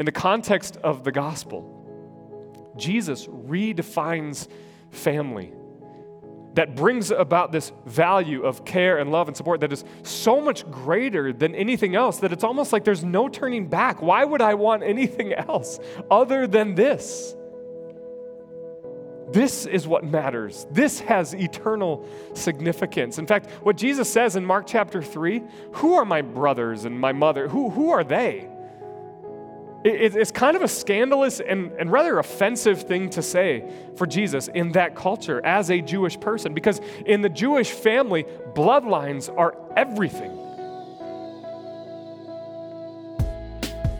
in 0.00 0.06
the 0.06 0.12
context 0.12 0.78
of 0.78 1.04
the 1.04 1.12
gospel, 1.12 2.72
Jesus 2.78 3.26
redefines 3.26 4.48
family 4.88 5.52
that 6.54 6.74
brings 6.74 7.10
about 7.10 7.52
this 7.52 7.70
value 7.84 8.42
of 8.42 8.64
care 8.64 8.96
and 8.96 9.12
love 9.12 9.28
and 9.28 9.36
support 9.36 9.60
that 9.60 9.74
is 9.74 9.84
so 10.02 10.40
much 10.40 10.68
greater 10.70 11.34
than 11.34 11.54
anything 11.54 11.94
else 11.94 12.16
that 12.20 12.32
it's 12.32 12.44
almost 12.44 12.72
like 12.72 12.82
there's 12.82 13.04
no 13.04 13.28
turning 13.28 13.68
back. 13.68 14.00
Why 14.00 14.24
would 14.24 14.40
I 14.40 14.54
want 14.54 14.82
anything 14.82 15.34
else 15.34 15.78
other 16.10 16.46
than 16.46 16.74
this? 16.74 17.36
This 19.30 19.66
is 19.66 19.86
what 19.86 20.02
matters. 20.02 20.66
This 20.70 21.00
has 21.00 21.34
eternal 21.34 22.08
significance. 22.32 23.18
In 23.18 23.26
fact, 23.26 23.50
what 23.62 23.76
Jesus 23.76 24.10
says 24.10 24.34
in 24.34 24.46
Mark 24.46 24.66
chapter 24.66 25.02
3 25.02 25.42
who 25.72 25.92
are 25.96 26.06
my 26.06 26.22
brothers 26.22 26.86
and 26.86 26.98
my 26.98 27.12
mother? 27.12 27.48
Who, 27.48 27.68
who 27.68 27.90
are 27.90 28.02
they? 28.02 28.48
It's 29.82 30.30
kind 30.30 30.56
of 30.56 30.62
a 30.62 30.68
scandalous 30.68 31.40
and, 31.40 31.72
and 31.72 31.90
rather 31.90 32.18
offensive 32.18 32.82
thing 32.82 33.08
to 33.10 33.22
say 33.22 33.64
for 33.96 34.06
Jesus 34.06 34.48
in 34.48 34.72
that 34.72 34.94
culture 34.94 35.40
as 35.44 35.70
a 35.70 35.80
Jewish 35.80 36.20
person, 36.20 36.52
because 36.52 36.80
in 37.06 37.22
the 37.22 37.30
Jewish 37.30 37.70
family, 37.70 38.24
bloodlines 38.54 39.34
are 39.38 39.56
everything. 39.76 40.36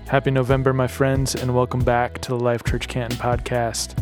Happy 0.07 0.31
November, 0.31 0.75
my 0.75 0.89
friends, 0.89 1.35
and 1.35 1.55
welcome 1.55 1.81
back 1.81 2.19
to 2.19 2.31
the 2.31 2.39
Life 2.39 2.65
Church 2.65 2.89
Canton 2.89 3.19
podcast. 3.19 3.97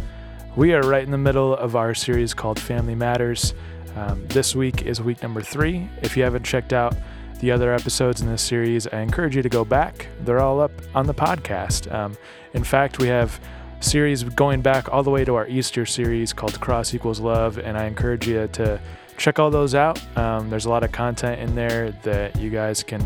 We 0.57 0.73
are 0.73 0.81
right 0.81 1.05
in 1.05 1.11
the 1.13 1.19
middle 1.19 1.55
of 1.55 1.77
our 1.77 1.95
series 1.95 2.35
called 2.35 2.59
Family 2.59 2.95
Matters. 2.97 3.55
Um, 3.95 4.27
this 4.29 4.57
week 4.57 4.83
is 4.83 5.01
week 5.01 5.23
number 5.23 5.43
three. 5.43 5.89
If 6.03 6.17
you 6.17 6.25
haven't 6.25 6.45
checked 6.45 6.73
out 6.73 6.97
the 7.41 7.51
other 7.51 7.73
episodes 7.73 8.21
in 8.21 8.29
this 8.29 8.43
series, 8.43 8.87
I 8.89 9.01
encourage 9.01 9.37
you 9.37 9.43
to 9.43 9.49
go 9.49 9.65
back. 9.65 10.09
They're 10.25 10.41
all 10.41 10.61
up 10.61 10.73
on 10.95 11.07
the 11.07 11.15
podcast. 11.15 11.93
Um, 11.93 12.17
in 12.55 12.65
fact, 12.65 12.99
we 12.99 13.09
have 13.09 13.41
series 13.81 14.25
going 14.25 14.61
back 14.61 14.93
all 14.93 15.03
the 15.03 15.11
way 15.11 15.25
to 15.25 15.35
our 15.37 15.47
Easter 15.47 15.87
series 15.87 16.33
called 16.33 16.61
Cross 16.61 16.95
Equals 16.95 17.21
Love, 17.21 17.59
and 17.59 17.79
I 17.79 17.85
encourage 17.87 18.27
you 18.27 18.49
to 18.49 18.81
check 19.17 19.39
all 19.39 19.51
those 19.51 19.75
out. 19.75 20.01
Um, 20.17 20.51
there's 20.51 20.65
a 20.65 20.71
lot 20.71 20.83
of 20.83 20.93
content 20.93 21.41
in 21.41 21.55
there 21.55 21.93
that 22.03 22.37
you 22.37 22.51
guys 22.51 22.83
can 22.83 23.05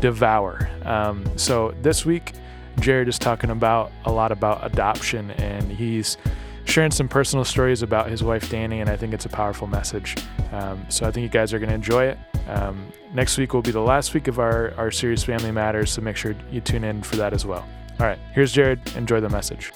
devour. 0.00 0.68
Um, 0.84 1.26
so 1.36 1.74
this 1.82 2.06
week, 2.06 2.32
Jared 2.80 3.08
is 3.08 3.18
talking 3.18 3.50
about 3.50 3.92
a 4.04 4.12
lot 4.12 4.32
about 4.32 4.64
adoption, 4.64 5.30
and 5.32 5.70
he's 5.70 6.16
sharing 6.64 6.90
some 6.90 7.08
personal 7.08 7.44
stories 7.44 7.82
about 7.82 8.10
his 8.10 8.22
wife 8.22 8.48
Danny, 8.50 8.80
and 8.80 8.88
I 8.88 8.96
think 8.96 9.12
it's 9.12 9.24
a 9.24 9.30
powerful 9.30 9.66
message. 9.66 10.16
Um, 10.52 10.86
so 10.88 11.06
I 11.06 11.10
think 11.10 11.22
you 11.22 11.28
guys 11.28 11.52
are 11.52 11.58
going 11.58 11.70
to 11.70 11.74
enjoy 11.74 12.04
it. 12.04 12.18
Um, 12.48 12.90
next 13.12 13.36
week 13.36 13.52
will 13.52 13.60
be 13.60 13.70
the 13.70 13.80
last 13.80 14.14
week 14.14 14.26
of 14.26 14.38
our, 14.38 14.72
our 14.78 14.90
series 14.90 15.22
Family 15.22 15.52
Matters, 15.52 15.92
so 15.92 16.00
make 16.00 16.16
sure 16.16 16.34
you 16.50 16.62
tune 16.62 16.82
in 16.82 17.02
for 17.02 17.16
that 17.16 17.34
as 17.34 17.44
well. 17.44 17.68
All 18.00 18.06
right, 18.06 18.18
here's 18.32 18.52
Jared. 18.52 18.80
Enjoy 18.96 19.20
the 19.20 19.28
message. 19.28 19.70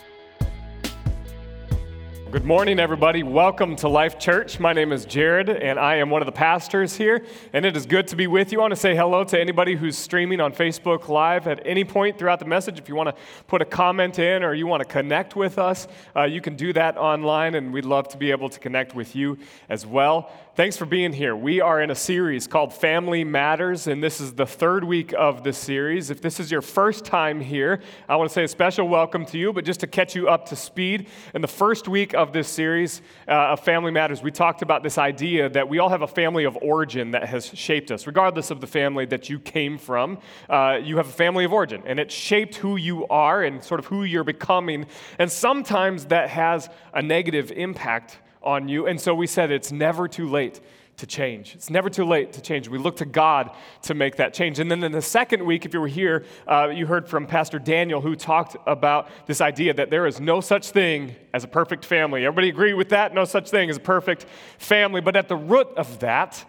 Good 2.30 2.46
morning, 2.46 2.80
everybody. 2.80 3.22
Welcome 3.22 3.76
to 3.76 3.88
Life 3.88 4.18
Church. 4.18 4.58
My 4.58 4.72
name 4.72 4.90
is 4.90 5.04
Jared, 5.04 5.50
and 5.50 5.78
I 5.78 5.96
am 5.96 6.08
one 6.08 6.22
of 6.22 6.26
the 6.26 6.32
pastors 6.32 6.96
here, 6.96 7.26
and 7.52 7.66
it 7.66 7.76
is 7.76 7.84
good 7.84 8.06
to 8.08 8.16
be 8.16 8.26
with 8.26 8.52
you. 8.52 8.60
I 8.60 8.62
want 8.62 8.72
to 8.72 8.80
say 8.80 8.96
hello 8.96 9.22
to 9.24 9.38
anybody 9.38 9.74
who's 9.74 9.98
streaming 9.98 10.40
on 10.40 10.50
Facebook 10.54 11.08
Live 11.08 11.46
at 11.46 11.60
any 11.66 11.84
point 11.84 12.18
throughout 12.18 12.38
the 12.38 12.46
message. 12.46 12.78
If 12.78 12.88
you 12.88 12.94
want 12.94 13.10
to 13.10 13.22
put 13.48 13.60
a 13.60 13.66
comment 13.66 14.18
in 14.18 14.42
or 14.42 14.54
you 14.54 14.66
want 14.66 14.80
to 14.80 14.88
connect 14.88 15.36
with 15.36 15.58
us, 15.58 15.88
uh, 16.16 16.22
you 16.22 16.40
can 16.40 16.56
do 16.56 16.72
that 16.72 16.96
online, 16.96 17.54
and 17.54 17.70
we'd 17.70 17.84
love 17.84 18.08
to 18.08 18.16
be 18.16 18.30
able 18.30 18.48
to 18.48 18.58
connect 18.58 18.94
with 18.94 19.14
you 19.14 19.36
as 19.68 19.84
well. 19.84 20.32
Thanks 20.54 20.76
for 20.76 20.84
being 20.84 21.14
here. 21.14 21.34
We 21.34 21.62
are 21.62 21.80
in 21.80 21.90
a 21.90 21.94
series 21.94 22.46
called 22.46 22.74
Family 22.74 23.24
Matters, 23.24 23.86
and 23.86 24.04
this 24.04 24.20
is 24.20 24.34
the 24.34 24.44
third 24.44 24.84
week 24.84 25.14
of 25.16 25.44
this 25.44 25.56
series. 25.56 26.10
If 26.10 26.20
this 26.20 26.38
is 26.38 26.50
your 26.50 26.60
first 26.60 27.06
time 27.06 27.40
here, 27.40 27.80
I 28.06 28.16
want 28.16 28.28
to 28.28 28.34
say 28.34 28.44
a 28.44 28.48
special 28.48 28.86
welcome 28.86 29.24
to 29.24 29.38
you, 29.38 29.54
but 29.54 29.64
just 29.64 29.80
to 29.80 29.86
catch 29.86 30.14
you 30.14 30.28
up 30.28 30.44
to 30.50 30.56
speed, 30.56 31.08
in 31.32 31.40
the 31.40 31.48
first 31.48 31.88
week 31.88 32.12
of 32.12 32.34
this 32.34 32.48
series 32.48 33.00
uh, 33.26 33.52
of 33.52 33.60
Family 33.60 33.90
Matters, 33.90 34.22
we 34.22 34.30
talked 34.30 34.60
about 34.60 34.82
this 34.82 34.98
idea 34.98 35.48
that 35.48 35.70
we 35.70 35.78
all 35.78 35.88
have 35.88 36.02
a 36.02 36.06
family 36.06 36.44
of 36.44 36.54
origin 36.60 37.12
that 37.12 37.30
has 37.30 37.46
shaped 37.46 37.90
us. 37.90 38.06
Regardless 38.06 38.50
of 38.50 38.60
the 38.60 38.66
family 38.66 39.06
that 39.06 39.30
you 39.30 39.38
came 39.38 39.78
from, 39.78 40.18
uh, 40.50 40.78
you 40.82 40.98
have 40.98 41.08
a 41.08 41.12
family 41.12 41.46
of 41.46 41.54
origin, 41.54 41.82
and 41.86 41.98
it 41.98 42.12
shaped 42.12 42.56
who 42.56 42.76
you 42.76 43.06
are 43.08 43.42
and 43.42 43.64
sort 43.64 43.80
of 43.80 43.86
who 43.86 44.04
you're 44.04 44.22
becoming. 44.22 44.84
And 45.18 45.32
sometimes 45.32 46.04
that 46.06 46.28
has 46.28 46.68
a 46.92 47.00
negative 47.00 47.50
impact 47.52 48.18
on 48.44 48.68
you. 48.68 48.86
And 48.86 49.00
so 49.00 49.14
we 49.14 49.26
said 49.26 49.50
it's 49.50 49.72
never 49.72 50.08
too 50.08 50.28
late 50.28 50.60
to 50.98 51.06
change. 51.06 51.54
It's 51.54 51.70
never 51.70 51.88
too 51.88 52.04
late 52.04 52.32
to 52.34 52.40
change. 52.40 52.68
We 52.68 52.78
look 52.78 52.96
to 52.96 53.04
God 53.04 53.50
to 53.82 53.94
make 53.94 54.16
that 54.16 54.34
change. 54.34 54.58
And 54.58 54.70
then 54.70 54.84
in 54.84 54.92
the 54.92 55.02
second 55.02 55.44
week, 55.44 55.64
if 55.64 55.74
you 55.74 55.80
were 55.80 55.88
here, 55.88 56.24
uh, 56.46 56.68
you 56.68 56.86
heard 56.86 57.08
from 57.08 57.26
Pastor 57.26 57.58
Daniel 57.58 58.00
who 58.00 58.14
talked 58.14 58.56
about 58.66 59.08
this 59.26 59.40
idea 59.40 59.74
that 59.74 59.90
there 59.90 60.06
is 60.06 60.20
no 60.20 60.40
such 60.40 60.70
thing 60.70 61.16
as 61.32 61.44
a 61.44 61.48
perfect 61.48 61.84
family. 61.84 62.24
Everybody 62.24 62.50
agree 62.50 62.74
with 62.74 62.90
that? 62.90 63.14
No 63.14 63.24
such 63.24 63.50
thing 63.50 63.70
as 63.70 63.78
a 63.78 63.80
perfect 63.80 64.26
family. 64.58 65.00
But 65.00 65.16
at 65.16 65.28
the 65.28 65.36
root 65.36 65.68
of 65.76 65.98
that 66.00 66.44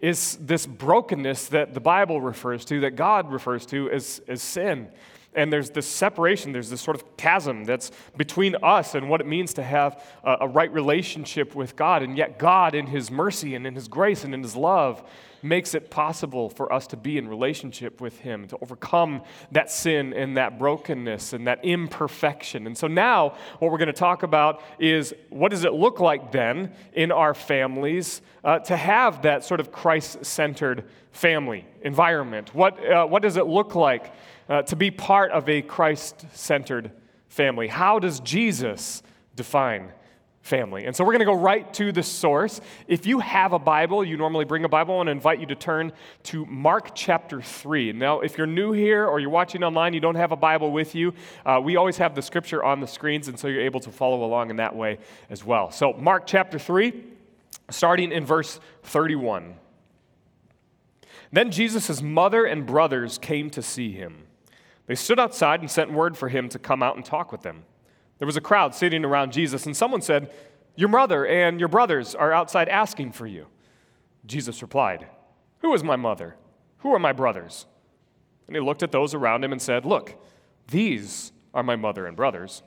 is 0.00 0.36
this 0.36 0.66
brokenness 0.66 1.48
that 1.48 1.72
the 1.72 1.80
Bible 1.80 2.20
refers 2.20 2.64
to, 2.66 2.80
that 2.80 2.96
God 2.96 3.32
refers 3.32 3.64
to 3.66 3.90
as, 3.90 4.20
as 4.28 4.42
sin 4.42 4.88
and 5.34 5.52
there's 5.52 5.70
this 5.70 5.86
separation, 5.86 6.52
there's 6.52 6.70
this 6.70 6.80
sort 6.80 6.96
of 6.96 7.16
chasm 7.16 7.64
that's 7.64 7.90
between 8.16 8.56
us 8.62 8.94
and 8.94 9.08
what 9.08 9.20
it 9.20 9.26
means 9.26 9.54
to 9.54 9.62
have 9.62 10.02
a, 10.22 10.48
right 10.48 10.72
relationship 10.72 11.54
with 11.54 11.76
God. 11.76 12.02
And 12.02 12.16
yet, 12.16 12.38
God, 12.38 12.74
in 12.74 12.86
His 12.86 13.10
mercy 13.10 13.54
and 13.54 13.66
in 13.66 13.74
His 13.74 13.88
grace 13.88 14.24
and 14.24 14.34
in 14.34 14.42
His 14.42 14.56
love, 14.56 15.02
makes 15.44 15.74
it 15.74 15.90
possible 15.90 16.48
for 16.48 16.72
us 16.72 16.86
to 16.88 16.96
be 16.96 17.18
in 17.18 17.28
relationship 17.28 18.00
with 18.00 18.18
Him, 18.20 18.48
to 18.48 18.58
overcome 18.62 19.22
that 19.52 19.70
sin 19.70 20.12
and 20.12 20.36
that 20.36 20.58
brokenness 20.58 21.32
and 21.32 21.46
that 21.46 21.64
imperfection. 21.64 22.66
And 22.66 22.76
so, 22.76 22.86
now 22.86 23.36
what 23.58 23.70
we're 23.70 23.78
going 23.78 23.86
to 23.86 23.92
talk 23.92 24.22
about 24.22 24.62
is 24.78 25.14
what 25.30 25.50
does 25.50 25.64
it 25.64 25.72
look 25.72 26.00
like 26.00 26.32
then 26.32 26.72
in 26.94 27.12
our 27.12 27.34
families 27.34 28.22
uh, 28.42 28.58
to 28.60 28.76
have 28.76 29.22
that 29.22 29.44
sort 29.44 29.60
of 29.60 29.70
Christ 29.70 30.24
centered 30.24 30.84
family 31.12 31.66
environment? 31.82 32.54
What, 32.54 32.84
uh, 32.84 33.06
what 33.06 33.22
does 33.22 33.36
it 33.36 33.46
look 33.46 33.74
like? 33.74 34.12
uh, 34.48 34.62
to 34.62 34.76
be 34.76 34.90
part 34.90 35.30
of 35.30 35.48
a 35.48 35.62
Christ 35.62 36.26
centered 36.32 36.90
family. 37.28 37.68
How 37.68 37.98
does 37.98 38.20
Jesus 38.20 39.02
define 39.34 39.92
family? 40.44 40.84
And 40.84 40.94
so 40.94 41.02
we're 41.02 41.12
going 41.12 41.20
to 41.20 41.24
go 41.24 41.34
right 41.34 41.72
to 41.74 41.90
the 41.90 42.02
source. 42.02 42.60
If 42.86 43.06
you 43.06 43.18
have 43.20 43.54
a 43.54 43.58
Bible, 43.58 44.04
you 44.04 44.16
normally 44.16 44.44
bring 44.44 44.64
a 44.64 44.68
Bible, 44.68 45.02
to 45.02 45.10
invite 45.10 45.40
you 45.40 45.46
to 45.46 45.54
turn 45.54 45.92
to 46.24 46.44
Mark 46.46 46.94
chapter 46.94 47.40
3. 47.40 47.92
Now, 47.92 48.20
if 48.20 48.36
you're 48.36 48.46
new 48.46 48.72
here 48.72 49.06
or 49.06 49.18
you're 49.20 49.30
watching 49.30 49.64
online, 49.64 49.94
you 49.94 50.00
don't 50.00 50.14
have 50.14 50.32
a 50.32 50.36
Bible 50.36 50.70
with 50.70 50.94
you, 50.94 51.14
uh, 51.46 51.60
we 51.62 51.76
always 51.76 51.96
have 51.96 52.14
the 52.14 52.22
scripture 52.22 52.62
on 52.62 52.80
the 52.80 52.86
screens, 52.86 53.26
and 53.28 53.38
so 53.38 53.48
you're 53.48 53.62
able 53.62 53.80
to 53.80 53.90
follow 53.90 54.22
along 54.22 54.50
in 54.50 54.56
that 54.56 54.76
way 54.76 54.98
as 55.30 55.44
well. 55.44 55.70
So, 55.70 55.94
Mark 55.94 56.26
chapter 56.26 56.58
3, 56.58 56.92
starting 57.70 58.12
in 58.12 58.24
verse 58.26 58.60
31. 58.82 59.54
Then 61.32 61.50
Jesus' 61.50 62.02
mother 62.02 62.44
and 62.44 62.66
brothers 62.66 63.18
came 63.18 63.50
to 63.50 63.62
see 63.62 63.92
him. 63.92 64.26
They 64.86 64.94
stood 64.94 65.18
outside 65.18 65.60
and 65.60 65.70
sent 65.70 65.90
word 65.90 66.16
for 66.16 66.28
him 66.28 66.48
to 66.50 66.58
come 66.58 66.82
out 66.82 66.96
and 66.96 67.04
talk 67.04 67.32
with 67.32 67.42
them. 67.42 67.64
There 68.18 68.26
was 68.26 68.36
a 68.36 68.40
crowd 68.40 68.74
sitting 68.74 69.04
around 69.04 69.32
Jesus, 69.32 69.66
and 69.66 69.76
someone 69.76 70.02
said, 70.02 70.32
Your 70.76 70.88
mother 70.88 71.26
and 71.26 71.58
your 71.58 71.68
brothers 71.68 72.14
are 72.14 72.32
outside 72.32 72.68
asking 72.68 73.12
for 73.12 73.26
you. 73.26 73.46
Jesus 74.26 74.62
replied, 74.62 75.06
Who 75.58 75.74
is 75.74 75.82
my 75.82 75.96
mother? 75.96 76.36
Who 76.78 76.94
are 76.94 76.98
my 76.98 77.12
brothers? 77.12 77.66
And 78.46 78.54
he 78.54 78.60
looked 78.60 78.82
at 78.82 78.92
those 78.92 79.14
around 79.14 79.44
him 79.44 79.52
and 79.52 79.60
said, 79.60 79.84
Look, 79.84 80.14
these 80.68 81.32
are 81.52 81.62
my 81.62 81.76
mother 81.76 82.06
and 82.06 82.16
brothers. 82.16 82.62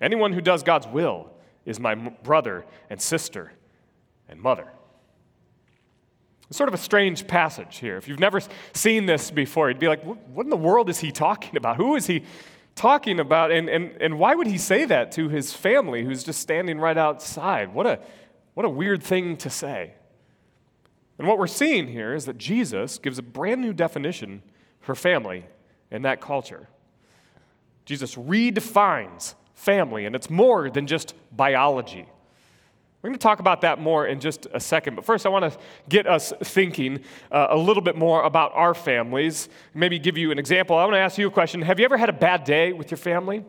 Anyone 0.00 0.32
who 0.32 0.40
does 0.40 0.62
God's 0.62 0.86
will 0.86 1.30
is 1.64 1.80
my 1.80 1.94
brother 1.94 2.64
and 2.88 3.00
sister 3.00 3.52
and 4.28 4.40
mother. 4.40 4.68
It's 6.48 6.56
sort 6.56 6.68
of 6.68 6.74
a 6.74 6.78
strange 6.78 7.26
passage 7.26 7.78
here. 7.78 7.96
If 7.96 8.08
you've 8.08 8.20
never 8.20 8.40
seen 8.72 9.04
this 9.04 9.30
before, 9.30 9.68
you'd 9.68 9.78
be 9.78 9.88
like, 9.88 10.02
what 10.02 10.44
in 10.44 10.50
the 10.50 10.56
world 10.56 10.88
is 10.88 10.98
he 10.98 11.12
talking 11.12 11.56
about? 11.58 11.76
Who 11.76 11.94
is 11.94 12.06
he 12.06 12.24
talking 12.78 13.20
about? 13.20 13.50
And, 13.50 13.68
and, 13.68 14.00
and 14.00 14.18
why 14.18 14.34
would 14.34 14.46
he 14.46 14.58
say 14.58 14.84
that 14.86 15.12
to 15.12 15.28
his 15.28 15.52
family 15.52 16.04
who's 16.04 16.24
just 16.24 16.40
standing 16.40 16.78
right 16.78 16.96
outside? 16.96 17.74
What 17.74 17.86
a, 17.86 18.00
what 18.54 18.64
a 18.64 18.70
weird 18.70 19.02
thing 19.02 19.36
to 19.38 19.50
say. 19.50 19.94
And 21.18 21.26
what 21.26 21.38
we're 21.38 21.48
seeing 21.48 21.88
here 21.88 22.14
is 22.14 22.24
that 22.26 22.38
Jesus 22.38 22.98
gives 22.98 23.18
a 23.18 23.22
brand 23.22 23.60
new 23.60 23.72
definition 23.72 24.42
for 24.80 24.94
family 24.94 25.46
in 25.90 26.02
that 26.02 26.20
culture. 26.20 26.68
Jesus 27.84 28.14
redefines 28.14 29.34
family, 29.54 30.06
and 30.06 30.14
it's 30.14 30.30
more 30.30 30.70
than 30.70 30.86
just 30.86 31.14
biology. 31.34 32.06
We're 33.00 33.10
going 33.10 33.18
to 33.18 33.22
talk 33.22 33.38
about 33.38 33.60
that 33.60 33.80
more 33.80 34.08
in 34.08 34.18
just 34.18 34.48
a 34.52 34.58
second. 34.58 34.96
But 34.96 35.04
first, 35.04 35.24
I 35.24 35.28
want 35.28 35.52
to 35.52 35.58
get 35.88 36.08
us 36.08 36.32
thinking 36.42 37.00
uh, 37.30 37.46
a 37.50 37.56
little 37.56 37.82
bit 37.82 37.96
more 37.96 38.24
about 38.24 38.52
our 38.54 38.74
families. 38.74 39.48
Maybe 39.72 40.00
give 40.00 40.18
you 40.18 40.32
an 40.32 40.38
example. 40.38 40.76
I 40.76 40.82
want 40.84 40.94
to 40.94 41.00
ask 41.00 41.16
you 41.16 41.28
a 41.28 41.30
question 41.30 41.62
Have 41.62 41.78
you 41.78 41.84
ever 41.84 41.96
had 41.96 42.08
a 42.08 42.14
bad 42.14 42.42
day 42.42 42.72
with 42.72 42.90
your 42.90 42.98
family? 42.98 43.44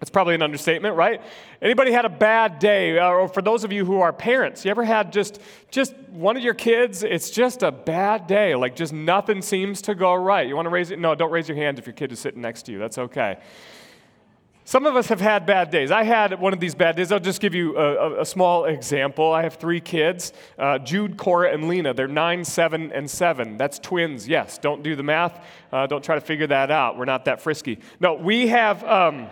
That's 0.00 0.10
probably 0.10 0.34
an 0.34 0.42
understatement, 0.42 0.96
right? 0.96 1.22
Anybody 1.60 1.92
had 1.92 2.04
a 2.04 2.08
bad 2.08 2.58
day? 2.58 2.98
Or 2.98 3.28
for 3.28 3.40
those 3.40 3.62
of 3.62 3.72
you 3.72 3.84
who 3.84 4.00
are 4.00 4.12
parents, 4.12 4.64
you 4.64 4.70
ever 4.72 4.84
had 4.84 5.12
just 5.12 5.40
just 5.70 5.94
one 6.08 6.36
of 6.36 6.42
your 6.42 6.54
kids, 6.54 7.04
it's 7.04 7.30
just 7.30 7.62
a 7.62 7.70
bad 7.70 8.26
day, 8.26 8.54
like 8.54 8.74
just 8.74 8.92
nothing 8.92 9.42
seems 9.42 9.82
to 9.82 9.94
go 9.94 10.14
right. 10.14 10.48
You 10.48 10.56
want 10.56 10.66
to 10.66 10.70
raise 10.70 10.90
it? 10.90 10.98
No, 10.98 11.14
don't 11.14 11.30
raise 11.30 11.46
your 11.46 11.56
hand 11.56 11.78
if 11.78 11.86
your 11.86 11.92
kid 11.92 12.10
is 12.10 12.18
sitting 12.18 12.40
next 12.40 12.62
to 12.62 12.72
you. 12.72 12.78
That's 12.78 12.98
okay. 12.98 13.38
Some 14.64 14.86
of 14.86 14.94
us 14.94 15.08
have 15.08 15.20
had 15.20 15.44
bad 15.44 15.70
days. 15.70 15.90
I 15.90 16.04
had 16.04 16.38
one 16.40 16.52
of 16.52 16.60
these 16.60 16.74
bad 16.74 16.94
days. 16.94 17.10
I'll 17.10 17.18
just 17.18 17.40
give 17.40 17.54
you 17.54 17.76
a, 17.76 17.94
a, 17.94 18.20
a 18.20 18.24
small 18.24 18.66
example. 18.66 19.32
I 19.32 19.42
have 19.42 19.54
three 19.54 19.80
kids 19.80 20.32
uh, 20.58 20.78
Jude, 20.78 21.16
Cora, 21.16 21.52
and 21.52 21.68
Lena. 21.68 21.92
They're 21.92 22.06
nine, 22.06 22.44
seven, 22.44 22.92
and 22.92 23.10
seven. 23.10 23.56
That's 23.56 23.78
twins, 23.80 24.28
yes. 24.28 24.58
Don't 24.58 24.82
do 24.82 24.94
the 24.94 25.02
math. 25.02 25.44
Uh, 25.72 25.86
don't 25.86 26.04
try 26.04 26.14
to 26.14 26.20
figure 26.20 26.46
that 26.46 26.70
out. 26.70 26.96
We're 26.96 27.06
not 27.06 27.24
that 27.24 27.40
frisky. 27.40 27.80
No, 27.98 28.14
we 28.14 28.46
have. 28.48 28.84
Um, 28.84 29.28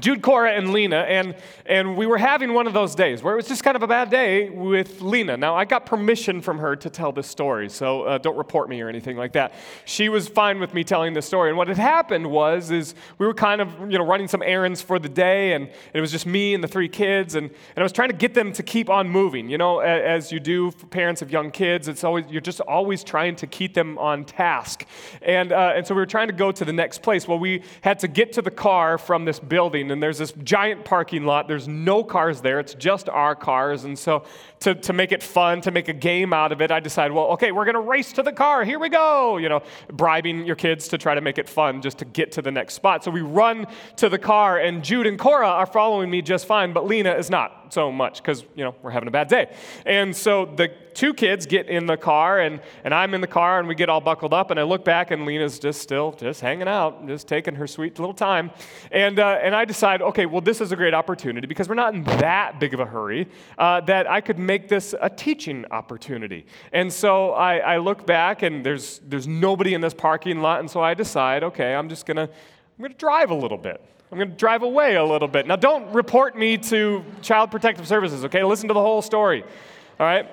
Jude, 0.00 0.22
Cora, 0.22 0.50
and 0.52 0.72
Lena, 0.72 0.98
and, 0.98 1.36
and 1.66 1.96
we 1.96 2.06
were 2.06 2.18
having 2.18 2.52
one 2.52 2.66
of 2.66 2.72
those 2.72 2.96
days 2.96 3.22
where 3.22 3.32
it 3.32 3.36
was 3.36 3.46
just 3.46 3.62
kind 3.62 3.76
of 3.76 3.82
a 3.84 3.86
bad 3.86 4.10
day 4.10 4.50
with 4.50 5.00
Lena. 5.00 5.36
Now, 5.36 5.54
I 5.54 5.64
got 5.64 5.86
permission 5.86 6.40
from 6.40 6.58
her 6.58 6.74
to 6.74 6.90
tell 6.90 7.12
this 7.12 7.28
story, 7.28 7.68
so 7.68 8.02
uh, 8.02 8.18
don't 8.18 8.36
report 8.36 8.68
me 8.68 8.80
or 8.80 8.88
anything 8.88 9.16
like 9.16 9.32
that. 9.34 9.54
She 9.84 10.08
was 10.08 10.26
fine 10.26 10.58
with 10.58 10.74
me 10.74 10.82
telling 10.82 11.14
this 11.14 11.26
story, 11.26 11.48
and 11.48 11.56
what 11.56 11.68
had 11.68 11.78
happened 11.78 12.28
was 12.28 12.72
is 12.72 12.96
we 13.18 13.26
were 13.26 13.34
kind 13.34 13.60
of 13.60 13.68
you 13.88 13.96
know 13.96 14.04
running 14.04 14.26
some 14.26 14.42
errands 14.42 14.82
for 14.82 14.98
the 14.98 15.08
day, 15.08 15.52
and 15.52 15.70
it 15.92 16.00
was 16.00 16.10
just 16.10 16.26
me 16.26 16.54
and 16.54 16.64
the 16.64 16.68
three 16.68 16.88
kids, 16.88 17.36
and, 17.36 17.46
and 17.46 17.78
I 17.78 17.82
was 17.82 17.92
trying 17.92 18.10
to 18.10 18.16
get 18.16 18.34
them 18.34 18.52
to 18.54 18.64
keep 18.64 18.90
on 18.90 19.08
moving. 19.08 19.48
You 19.48 19.58
know, 19.58 19.78
as 19.78 20.32
you 20.32 20.40
do 20.40 20.72
for 20.72 20.86
parents 20.86 21.22
of 21.22 21.30
young 21.30 21.52
kids, 21.52 21.86
it's 21.86 22.02
always 22.02 22.26
you're 22.28 22.40
just 22.40 22.60
always 22.60 23.04
trying 23.04 23.36
to 23.36 23.46
keep 23.46 23.74
them 23.74 23.96
on 23.98 24.24
task, 24.24 24.86
and 25.22 25.52
uh, 25.52 25.74
and 25.76 25.86
so 25.86 25.94
we 25.94 26.00
were 26.00 26.06
trying 26.06 26.26
to 26.26 26.34
go 26.34 26.50
to 26.50 26.64
the 26.64 26.72
next 26.72 27.00
place. 27.00 27.28
Well, 27.28 27.38
we 27.38 27.62
had 27.82 28.00
to 28.00 28.08
get 28.08 28.32
to 28.32 28.42
the 28.42 28.50
car 28.50 28.98
from 28.98 29.24
this 29.24 29.38
building 29.38 29.83
and 29.90 30.02
there's 30.02 30.18
this 30.18 30.32
giant 30.42 30.84
parking 30.84 31.24
lot. 31.24 31.48
There's 31.48 31.68
no 31.68 32.04
cars 32.04 32.40
there, 32.40 32.60
it's 32.60 32.74
just 32.74 33.08
our 33.08 33.34
cars. 33.34 33.84
And 33.84 33.98
so, 33.98 34.24
to, 34.64 34.74
to 34.74 34.94
make 34.94 35.12
it 35.12 35.22
fun, 35.22 35.60
to 35.60 35.70
make 35.70 35.88
a 35.88 35.92
game 35.92 36.32
out 36.32 36.50
of 36.50 36.62
it, 36.62 36.70
I 36.70 36.80
decide, 36.80 37.12
well, 37.12 37.26
okay, 37.32 37.52
we're 37.52 37.66
going 37.66 37.74
to 37.74 37.80
race 37.80 38.14
to 38.14 38.22
the 38.22 38.32
car. 38.32 38.64
Here 38.64 38.78
we 38.78 38.88
go. 38.88 39.36
You 39.36 39.50
know, 39.50 39.62
bribing 39.92 40.46
your 40.46 40.56
kids 40.56 40.88
to 40.88 40.96
try 40.96 41.14
to 41.14 41.20
make 41.20 41.36
it 41.36 41.50
fun 41.50 41.82
just 41.82 41.98
to 41.98 42.06
get 42.06 42.32
to 42.32 42.42
the 42.42 42.50
next 42.50 42.72
spot. 42.72 43.04
So 43.04 43.10
we 43.10 43.20
run 43.20 43.66
to 43.96 44.08
the 44.08 44.18
car, 44.18 44.58
and 44.58 44.82
Jude 44.82 45.06
and 45.06 45.18
Cora 45.18 45.48
are 45.48 45.66
following 45.66 46.10
me 46.10 46.22
just 46.22 46.46
fine, 46.46 46.72
but 46.72 46.86
Lena 46.86 47.12
is 47.12 47.28
not 47.28 47.74
so 47.74 47.92
much 47.92 48.22
because, 48.22 48.44
you 48.54 48.64
know, 48.64 48.74
we're 48.82 48.90
having 48.90 49.08
a 49.08 49.10
bad 49.10 49.28
day. 49.28 49.54
And 49.84 50.16
so 50.16 50.46
the 50.46 50.70
two 50.94 51.12
kids 51.12 51.44
get 51.44 51.68
in 51.68 51.86
the 51.86 51.96
car, 51.96 52.40
and, 52.40 52.60
and 52.84 52.94
I'm 52.94 53.14
in 53.14 53.20
the 53.20 53.26
car, 53.26 53.58
and 53.58 53.66
we 53.66 53.74
get 53.74 53.88
all 53.88 54.00
buckled 54.00 54.32
up, 54.32 54.50
and 54.50 54.60
I 54.60 54.62
look 54.62 54.84
back, 54.84 55.10
and 55.10 55.26
Lena's 55.26 55.58
just 55.58 55.82
still 55.82 56.12
just 56.12 56.40
hanging 56.40 56.68
out, 56.68 57.06
just 57.06 57.26
taking 57.26 57.56
her 57.56 57.66
sweet 57.66 57.98
little 57.98 58.14
time. 58.14 58.50
And, 58.92 59.18
uh, 59.18 59.40
and 59.42 59.54
I 59.54 59.64
decide, 59.64 60.00
okay, 60.00 60.24
well, 60.24 60.40
this 60.40 60.60
is 60.60 60.72
a 60.72 60.76
great 60.76 60.94
opportunity 60.94 61.46
because 61.46 61.68
we're 61.68 61.74
not 61.74 61.94
in 61.94 62.04
that 62.04 62.60
big 62.60 62.72
of 62.74 62.80
a 62.80 62.86
hurry 62.86 63.28
uh, 63.58 63.80
that 63.82 64.08
I 64.08 64.20
could 64.20 64.38
make 64.38 64.53
this 64.58 64.94
a 65.00 65.10
teaching 65.10 65.64
opportunity. 65.70 66.46
And 66.72 66.92
so 66.92 67.32
I, 67.32 67.56
I 67.58 67.78
look 67.78 68.06
back, 68.06 68.42
and 68.42 68.64
there's, 68.64 69.00
there's 69.06 69.26
nobody 69.26 69.74
in 69.74 69.80
this 69.80 69.94
parking 69.94 70.40
lot, 70.40 70.60
and 70.60 70.70
so 70.70 70.80
I 70.80 70.94
decide, 70.94 71.42
okay, 71.42 71.74
I'm 71.74 71.88
just 71.88 72.06
going 72.06 72.16
to 72.16 72.28
I'm 72.76 72.82
going 72.82 72.92
to 72.92 72.98
drive 72.98 73.30
a 73.30 73.34
little 73.34 73.58
bit. 73.58 73.80
I'm 74.10 74.18
going 74.18 74.30
to 74.30 74.36
drive 74.36 74.62
away 74.62 74.96
a 74.96 75.04
little 75.04 75.28
bit. 75.28 75.46
Now, 75.46 75.56
don't 75.56 75.92
report 75.92 76.36
me 76.36 76.58
to 76.58 77.04
Child 77.22 77.52
Protective 77.52 77.86
Services, 77.86 78.24
okay? 78.24 78.42
Listen 78.42 78.66
to 78.68 78.74
the 78.74 78.80
whole 78.80 79.00
story, 79.00 79.44
all 80.00 80.06
right? 80.06 80.28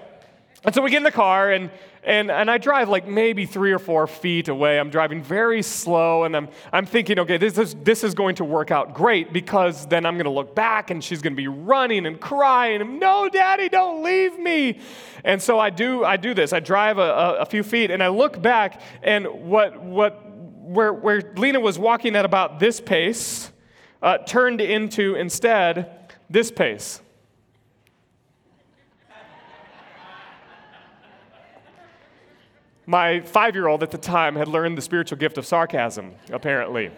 And 0.63 0.73
so 0.73 0.81
we 0.81 0.89
get 0.89 0.97
in 0.97 1.03
the 1.03 1.11
car, 1.11 1.51
and, 1.51 1.69
and, 2.03 2.31
and 2.31 2.49
I 2.49 2.57
drive 2.57 2.89
like 2.89 3.07
maybe 3.07 3.45
three 3.45 3.71
or 3.71 3.77
four 3.77 4.07
feet 4.07 4.47
away. 4.47 4.79
I'm 4.79 4.89
driving 4.89 5.21
very 5.21 5.61
slow, 5.61 6.23
and 6.23 6.35
I'm, 6.35 6.49
I'm 6.73 6.87
thinking, 6.87 7.19
okay, 7.19 7.37
this 7.37 7.59
is, 7.59 7.75
this 7.75 8.03
is 8.03 8.15
going 8.15 8.35
to 8.35 8.43
work 8.43 8.71
out 8.71 8.95
great 8.95 9.31
because 9.31 9.85
then 9.85 10.05
I'm 10.05 10.15
going 10.15 10.25
to 10.25 10.31
look 10.31 10.55
back 10.55 10.89
and 10.89 11.03
she's 11.03 11.21
going 11.21 11.33
to 11.33 11.37
be 11.37 11.47
running 11.47 12.07
and 12.07 12.19
crying, 12.19 12.97
No, 12.97 13.29
Daddy, 13.29 13.69
don't 13.69 14.03
leave 14.03 14.39
me. 14.39 14.79
And 15.23 15.39
so 15.39 15.59
I 15.59 15.69
do, 15.69 16.03
I 16.03 16.17
do 16.17 16.33
this. 16.33 16.53
I 16.53 16.59
drive 16.59 16.97
a, 16.97 17.01
a, 17.01 17.33
a 17.41 17.45
few 17.45 17.61
feet, 17.61 17.91
and 17.91 18.01
I 18.01 18.07
look 18.07 18.41
back, 18.41 18.81
and 19.03 19.27
what, 19.27 19.79
what, 19.79 20.35
where, 20.35 20.93
where 20.93 21.21
Lena 21.35 21.59
was 21.59 21.77
walking 21.77 22.15
at 22.15 22.25
about 22.25 22.59
this 22.59 22.81
pace 22.81 23.51
uh, 24.01 24.17
turned 24.19 24.59
into 24.59 25.13
instead 25.13 26.09
this 26.31 26.49
pace. 26.49 27.01
My 32.91 33.21
five 33.21 33.55
year 33.55 33.67
old 33.67 33.83
at 33.83 33.91
the 33.91 33.97
time 33.97 34.35
had 34.35 34.49
learned 34.49 34.77
the 34.77 34.81
spiritual 34.81 35.17
gift 35.17 35.37
of 35.37 35.45
sarcasm, 35.45 36.11
apparently, 36.29 36.91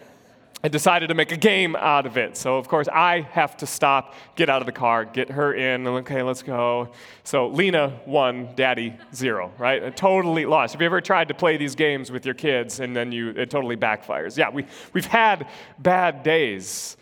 and 0.64 0.72
decided 0.72 1.06
to 1.06 1.14
make 1.14 1.30
a 1.30 1.36
game 1.36 1.76
out 1.76 2.04
of 2.04 2.16
it. 2.16 2.36
So, 2.36 2.56
of 2.56 2.66
course, 2.66 2.88
I 2.88 3.20
have 3.30 3.56
to 3.58 3.66
stop, 3.66 4.16
get 4.34 4.50
out 4.50 4.60
of 4.60 4.66
the 4.66 4.72
car, 4.72 5.04
get 5.04 5.30
her 5.30 5.54
in, 5.54 5.86
and 5.86 5.88
okay, 5.98 6.24
let's 6.24 6.42
go. 6.42 6.88
So, 7.22 7.46
Lena 7.46 8.00
won, 8.06 8.56
Daddy 8.56 8.96
zero, 9.14 9.52
right? 9.56 9.96
Totally 9.96 10.46
lost. 10.46 10.74
Have 10.74 10.80
you 10.80 10.86
ever 10.86 11.00
tried 11.00 11.28
to 11.28 11.34
play 11.34 11.56
these 11.58 11.76
games 11.76 12.10
with 12.10 12.26
your 12.26 12.34
kids 12.34 12.80
and 12.80 12.96
then 12.96 13.12
you, 13.12 13.28
it 13.28 13.48
totally 13.48 13.76
backfires? 13.76 14.36
Yeah, 14.36 14.50
we, 14.50 14.66
we've 14.94 15.06
had 15.06 15.46
bad 15.78 16.24
days. 16.24 16.96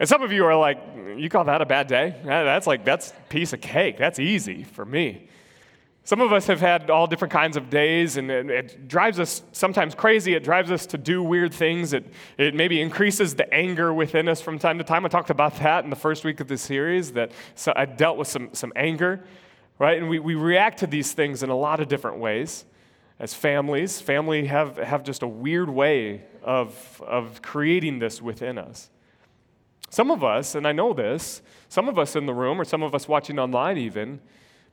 And 0.00 0.08
some 0.08 0.20
of 0.22 0.32
you 0.32 0.44
are 0.46 0.56
like, 0.56 0.82
you 1.16 1.28
call 1.28 1.44
that 1.44 1.62
a 1.62 1.66
bad 1.66 1.86
day? 1.86 2.16
That's 2.24 2.66
like, 2.66 2.84
that's 2.84 3.12
piece 3.28 3.52
of 3.52 3.60
cake. 3.60 3.98
That's 3.98 4.18
easy 4.18 4.64
for 4.64 4.84
me. 4.84 5.28
Some 6.04 6.20
of 6.20 6.32
us 6.32 6.48
have 6.48 6.60
had 6.60 6.90
all 6.90 7.06
different 7.06 7.30
kinds 7.30 7.56
of 7.56 7.70
days, 7.70 8.16
and 8.16 8.28
it, 8.28 8.50
it, 8.50 8.88
drives 8.88 9.20
us 9.20 9.42
sometimes 9.52 9.94
crazy. 9.94 10.34
It 10.34 10.42
drives 10.42 10.72
us 10.72 10.84
to 10.86 10.98
do 10.98 11.22
weird 11.22 11.54
things. 11.54 11.92
It, 11.92 12.12
it 12.38 12.56
maybe 12.56 12.80
increases 12.80 13.36
the 13.36 13.52
anger 13.54 13.94
within 13.94 14.28
us 14.28 14.40
from 14.40 14.58
time 14.58 14.78
to 14.78 14.84
time. 14.84 15.04
I 15.04 15.08
talked 15.08 15.30
about 15.30 15.56
that 15.60 15.84
in 15.84 15.90
the 15.90 15.96
first 15.96 16.24
week 16.24 16.40
of 16.40 16.48
the 16.48 16.58
series, 16.58 17.12
that 17.12 17.30
so 17.54 17.72
I 17.76 17.84
dealt 17.84 18.18
with 18.18 18.26
some, 18.26 18.50
some 18.52 18.72
anger, 18.74 19.22
right? 19.78 19.96
And 19.96 20.08
we, 20.08 20.18
we 20.18 20.34
react 20.34 20.80
to 20.80 20.88
these 20.88 21.12
things 21.12 21.44
in 21.44 21.50
a 21.50 21.56
lot 21.56 21.78
of 21.78 21.86
different 21.86 22.18
ways. 22.18 22.64
As 23.20 23.32
families, 23.32 24.00
family 24.00 24.46
have, 24.46 24.78
have 24.78 25.04
just 25.04 25.22
a 25.22 25.28
weird 25.28 25.70
way 25.70 26.22
of, 26.42 27.00
of 27.06 27.42
creating 27.42 28.00
this 28.00 28.20
within 28.20 28.58
us. 28.58 28.90
Some 29.88 30.10
of 30.10 30.24
us, 30.24 30.56
and 30.56 30.66
I 30.66 30.72
know 30.72 30.92
this, 30.94 31.42
some 31.68 31.88
of 31.88 31.96
us 31.96 32.16
in 32.16 32.26
the 32.26 32.34
room, 32.34 32.60
or 32.60 32.64
some 32.64 32.82
of 32.82 32.92
us 32.92 33.06
watching 33.06 33.38
online 33.38 33.78
even, 33.78 34.20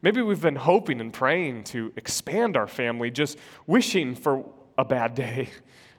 Maybe 0.02 0.22
we've 0.22 0.42
been 0.42 0.56
hoping 0.56 1.02
and 1.02 1.12
praying 1.12 1.66
to 1.66 1.92
expand 1.96 2.56
our 2.56 2.68
family, 2.68 3.12
just 3.12 3.38
wishing 3.68 4.16
for 4.16 4.46
a 4.78 4.86
bad 4.86 5.14
day 5.14 5.50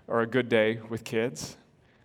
or 0.08 0.22
a 0.22 0.26
good 0.26 0.48
day 0.48 0.80
with 0.88 1.04
kids. 1.04 1.56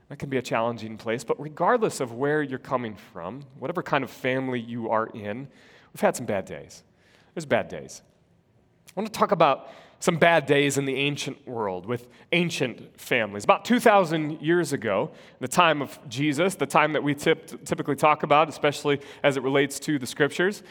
That 0.10 0.20
can 0.20 0.30
be 0.30 0.38
a 0.38 0.42
challenging 0.42 0.98
place, 0.98 1.24
but 1.24 1.40
regardless 1.42 2.00
of 2.00 2.14
where 2.14 2.44
you're 2.44 2.60
coming 2.60 2.96
from, 2.96 3.44
whatever 3.58 3.82
kind 3.82 4.04
of 4.04 4.12
family 4.12 4.60
you 4.60 4.90
are 4.90 5.08
in, 5.08 5.48
we've 5.94 6.02
had 6.02 6.16
some 6.16 6.26
bad 6.26 6.46
days. 6.46 6.84
There's 7.34 7.46
bad 7.46 7.70
days. 7.70 8.02
I 8.96 9.00
want 9.00 9.12
to 9.12 9.18
talk 9.18 9.32
about 9.32 9.70
some 10.00 10.18
bad 10.18 10.46
days 10.46 10.78
in 10.78 10.86
the 10.86 10.96
ancient 10.96 11.48
world 11.48 11.86
with 11.86 12.08
ancient 12.34 13.00
families. 13.00 13.46
About 13.46 13.66
2,000 13.66 14.42
years 14.42 14.74
ago, 14.74 15.10
the 15.40 15.48
time 15.48 15.82
of 15.82 15.98
Jesus, 16.08 16.56
the 16.56 16.66
time 16.66 16.94
that 16.94 17.02
we 17.02 17.16
typically 17.16 17.96
talk 17.96 18.24
about, 18.24 18.48
especially 18.50 19.00
as 19.24 19.38
it 19.38 19.44
relates 19.44 19.80
to 19.80 19.98
the 19.98 20.06
scriptures, 20.06 20.62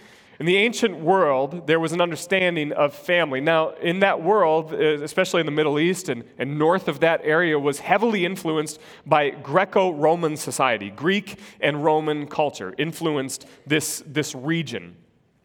in 0.40 0.46
the 0.46 0.56
ancient 0.56 0.98
world, 0.98 1.66
there 1.66 1.78
was 1.78 1.92
an 1.92 2.00
understanding 2.00 2.72
of 2.72 2.94
family. 2.94 3.40
Now, 3.40 3.70
in 3.74 4.00
that 4.00 4.22
world, 4.22 4.72
uh, 4.72 5.02
especially 5.02 5.40
in 5.40 5.46
the 5.46 5.52
Middle 5.52 5.78
East 5.78 6.08
and, 6.08 6.24
and 6.38 6.58
north 6.58 6.88
of 6.88 7.00
that 7.00 7.20
area, 7.22 7.58
was 7.58 7.78
heavily 7.78 8.24
influenced 8.24 8.80
by 9.06 9.30
Greco 9.30 9.92
Roman 9.92 10.36
society. 10.36 10.90
Greek 10.90 11.38
and 11.60 11.84
Roman 11.84 12.26
culture 12.26 12.74
influenced 12.78 13.46
this, 13.66 14.02
this 14.06 14.34
region. 14.34 14.96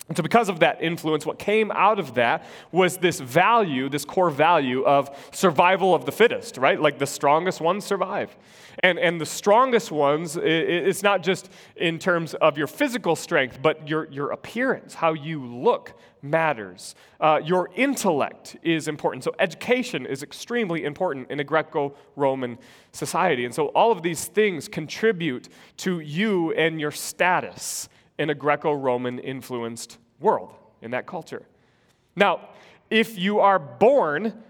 And 0.10 0.18
so, 0.18 0.24
because 0.24 0.50
of 0.50 0.60
that 0.62 0.82
influence, 0.82 1.24
what 1.24 1.38
came 1.38 1.72
out 1.72 2.00
of 2.00 2.16
that 2.16 2.44
was 2.72 2.98
this 2.98 3.20
value, 3.20 3.90
this 3.90 4.06
core 4.06 4.32
value 4.32 4.84
of 4.84 5.16
survival 5.32 5.94
of 5.94 6.06
the 6.06 6.12
fittest, 6.12 6.58
right? 6.58 6.82
Like 6.82 6.98
the 6.98 7.06
strongest 7.06 7.62
ones 7.62 7.86
survive. 7.86 8.36
And, 8.82 8.98
and 8.98 9.22
the 9.22 9.26
strongest 9.26 9.92
ones, 9.92 10.36
it's 10.36 11.04
not 11.04 11.22
just 11.22 11.50
in 11.76 12.00
terms 12.00 12.34
of 12.34 12.58
your 12.58 12.66
physical 12.66 13.16
strength, 13.16 13.60
but 13.62 13.88
your, 13.88 14.10
your 14.10 14.32
appearance, 14.32 14.96
how 14.96 15.14
you 15.14 15.46
look 15.46 15.94
matters. 16.24 16.96
Uh, 17.20 17.40
your 17.44 17.70
intellect 17.76 18.58
is 18.64 18.88
important. 18.88 19.24
So, 19.24 19.36
education 19.38 20.08
is 20.08 20.24
extremely 20.24 20.86
important 20.86 21.30
in 21.30 21.40
a 21.40 21.44
Greco 21.44 21.94
Roman 22.16 22.58
society. 22.94 23.46
And 23.46 23.54
so, 23.54 23.68
all 23.68 23.92
of 23.92 24.02
these 24.02 24.26
things 24.26 24.68
contribute 24.68 25.50
to 25.78 26.00
you 26.00 26.52
and 26.54 26.82
your 26.82 26.92
status 26.92 27.90
in 28.20 28.30
a 28.30 28.36
Greco 28.36 28.74
Roman 28.74 29.18
influenced 29.18 29.98
world, 30.20 30.54
in 30.82 30.92
that 30.92 31.08
culture. 31.08 31.42
Now, 32.16 32.50
if 32.90 33.18
you 33.18 33.40
are 33.40 33.58
born 33.58 34.44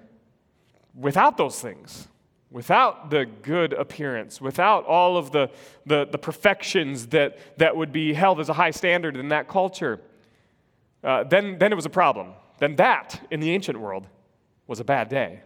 without 0.95 1.37
those 1.37 1.59
things, 1.61 2.07
without 2.51 3.11
the 3.11 3.25
good 3.25 3.73
appearance, 3.73 4.41
without 4.41 4.85
all 4.85 5.17
of 5.17 5.31
the, 5.31 5.49
the, 5.85 6.07
the 6.11 6.17
perfections 6.17 7.07
that, 7.07 7.57
that 7.59 7.77
would 7.77 7.93
be 7.93 8.13
held 8.13 8.39
as 8.39 8.49
a 8.49 8.53
high 8.53 8.71
standard 8.71 9.15
in 9.15 9.29
that 9.29 9.47
culture, 9.47 10.01
uh, 11.03 11.23
then, 11.23 11.59
then 11.59 11.71
it 11.71 11.75
was 11.75 11.85
a 11.85 11.91
problem. 11.91 12.33
Then 12.57 12.75
that, 12.77 13.25
in 13.29 13.39
the 13.39 13.51
ancient 13.51 13.79
world, 13.79 14.07
was 14.67 14.79
a 14.79 14.83
bad 14.83 15.09
day. 15.09 15.41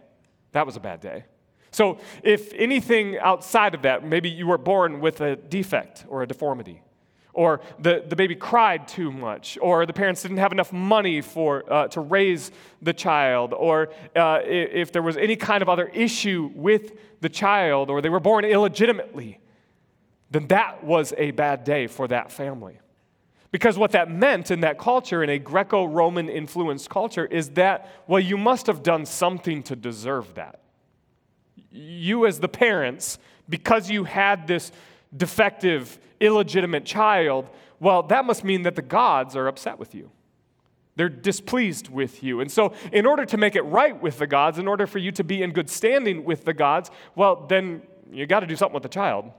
That 0.52 0.64
was 0.64 0.76
a 0.76 0.80
bad 0.80 1.00
day. 1.00 1.24
So, 1.70 1.98
if 2.22 2.52
anything 2.54 3.18
outside 3.18 3.74
of 3.74 3.82
that, 3.82 4.04
maybe 4.04 4.30
you 4.30 4.46
were 4.46 4.58
born 4.58 5.00
with 5.00 5.20
a 5.20 5.34
defect 5.34 6.04
or 6.08 6.22
a 6.22 6.26
deformity, 6.26 6.80
or 7.34 7.60
the, 7.78 8.04
the 8.06 8.16
baby 8.16 8.34
cried 8.34 8.88
too 8.88 9.12
much, 9.12 9.58
or 9.60 9.86
the 9.86 9.92
parents 9.92 10.22
didn't 10.22 10.38
have 10.38 10.52
enough 10.52 10.72
money 10.72 11.20
for, 11.20 11.70
uh, 11.72 11.88
to 11.88 12.00
raise 12.00 12.50
the 12.80 12.92
child, 12.92 13.52
or 13.52 13.90
uh, 14.16 14.40
if 14.44 14.92
there 14.92 15.02
was 15.02 15.16
any 15.16 15.36
kind 15.36 15.62
of 15.62 15.68
other 15.68 15.88
issue 15.88 16.50
with 16.54 16.92
the 17.20 17.28
child, 17.28 17.90
or 17.90 18.00
they 18.00 18.08
were 18.08 18.20
born 18.20 18.44
illegitimately, 18.44 19.40
then 20.30 20.46
that 20.48 20.82
was 20.82 21.12
a 21.18 21.30
bad 21.32 21.64
day 21.64 21.86
for 21.86 22.08
that 22.08 22.32
family. 22.32 22.78
Because 23.50 23.78
what 23.78 23.92
that 23.92 24.10
meant 24.10 24.50
in 24.50 24.60
that 24.60 24.78
culture, 24.78 25.22
in 25.22 25.30
a 25.30 25.38
Greco 25.38 25.84
Roman 25.84 26.28
influenced 26.28 26.90
culture, 26.90 27.26
is 27.26 27.50
that, 27.50 27.88
well, 28.06 28.20
you 28.20 28.36
must 28.36 28.66
have 28.66 28.82
done 28.82 29.06
something 29.06 29.62
to 29.64 29.76
deserve 29.76 30.34
that 30.34 30.60
you 31.74 32.26
as 32.26 32.38
the 32.40 32.48
parents, 32.48 33.18
because 33.48 33.90
you 33.90 34.04
had 34.04 34.46
this 34.46 34.70
defective, 35.16 35.98
illegitimate 36.20 36.84
child, 36.84 37.48
well, 37.80 38.02
that 38.04 38.24
must 38.24 38.44
mean 38.44 38.62
that 38.62 38.76
the 38.76 38.82
gods 38.82 39.36
are 39.36 39.46
upset 39.46 39.78
with 39.78 39.94
you. 39.94 40.10
They're 40.96 41.08
displeased 41.08 41.88
with 41.88 42.22
you. 42.22 42.40
And 42.40 42.50
so, 42.50 42.72
in 42.92 43.04
order 43.04 43.24
to 43.26 43.36
make 43.36 43.56
it 43.56 43.62
right 43.62 44.00
with 44.00 44.18
the 44.18 44.26
gods, 44.26 44.58
in 44.58 44.68
order 44.68 44.86
for 44.86 44.98
you 44.98 45.10
to 45.12 45.24
be 45.24 45.42
in 45.42 45.52
good 45.52 45.68
standing 45.68 46.24
with 46.24 46.44
the 46.44 46.54
gods, 46.54 46.90
well, 47.16 47.46
then 47.48 47.82
you 48.12 48.26
got 48.26 48.40
to 48.40 48.46
do 48.46 48.54
something 48.54 48.74
with 48.74 48.84
the 48.84 48.88
child. 48.88 49.30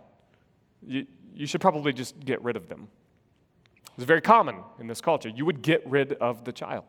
You, 0.86 1.08
you 1.34 1.48
should 1.48 1.62
probably 1.62 1.94
just 1.94 2.20
get 2.20 2.41
rid 2.44 2.58
of 2.58 2.67
them. 2.67 2.89
It's 3.96 4.05
very 4.05 4.22
common 4.22 4.58
in 4.79 4.88
this 4.88 5.00
culture. 5.00 5.29
You 5.29 5.46
would 5.46 5.62
get 5.62 5.88
rid 5.88 6.13
of 6.13 6.44
the 6.44 6.51
child. 6.51 6.84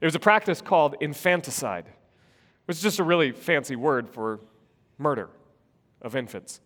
It 0.00 0.04
was 0.04 0.14
a 0.14 0.20
practice 0.20 0.60
called 0.60 0.96
infanticide. 1.00 1.86
which 2.66 2.76
is 2.76 2.82
just 2.82 2.98
a 2.98 3.04
really 3.04 3.32
fancy 3.32 3.76
word 3.76 4.10
for 4.10 4.40
murder 4.98 5.30
of 6.02 6.14
infants. 6.14 6.60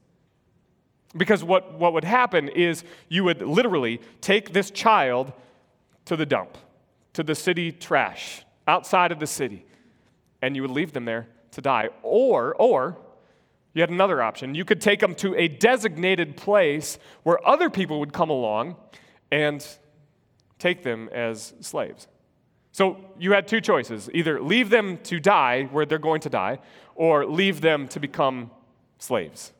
Because 1.16 1.42
what, 1.42 1.74
what 1.78 1.92
would 1.92 2.04
happen 2.04 2.48
is 2.48 2.84
you 3.08 3.24
would 3.24 3.42
literally 3.42 4.00
take 4.20 4.52
this 4.52 4.70
child 4.70 5.32
to 6.04 6.16
the 6.16 6.26
dump, 6.26 6.58
to 7.14 7.22
the 7.22 7.34
city 7.34 7.72
trash, 7.72 8.44
outside 8.66 9.10
of 9.12 9.18
the 9.18 9.26
city, 9.26 9.64
and 10.42 10.54
you 10.54 10.62
would 10.62 10.70
leave 10.70 10.92
them 10.92 11.04
there 11.04 11.28
to 11.52 11.60
die. 11.60 11.88
Or, 12.02 12.54
or, 12.56 12.98
you 13.74 13.82
had 13.82 13.90
another 13.90 14.22
option. 14.22 14.54
You 14.54 14.64
could 14.64 14.80
take 14.80 15.00
them 15.00 15.14
to 15.16 15.34
a 15.36 15.48
designated 15.48 16.36
place 16.36 16.98
where 17.22 17.46
other 17.46 17.70
people 17.70 18.00
would 18.00 18.12
come 18.12 18.30
along 18.30 18.76
and 19.30 19.66
take 20.58 20.82
them 20.82 21.08
as 21.12 21.54
slaves. 21.60 22.06
So 22.72 22.96
you 23.18 23.32
had 23.32 23.48
two 23.48 23.60
choices 23.60 24.10
either 24.12 24.40
leave 24.40 24.70
them 24.70 24.98
to 25.04 25.20
die 25.20 25.64
where 25.64 25.86
they're 25.86 25.98
going 25.98 26.20
to 26.22 26.30
die, 26.30 26.58
or 26.94 27.24
leave 27.24 27.60
them 27.60 27.88
to 27.88 28.00
become 28.00 28.50
slaves. 28.98 29.52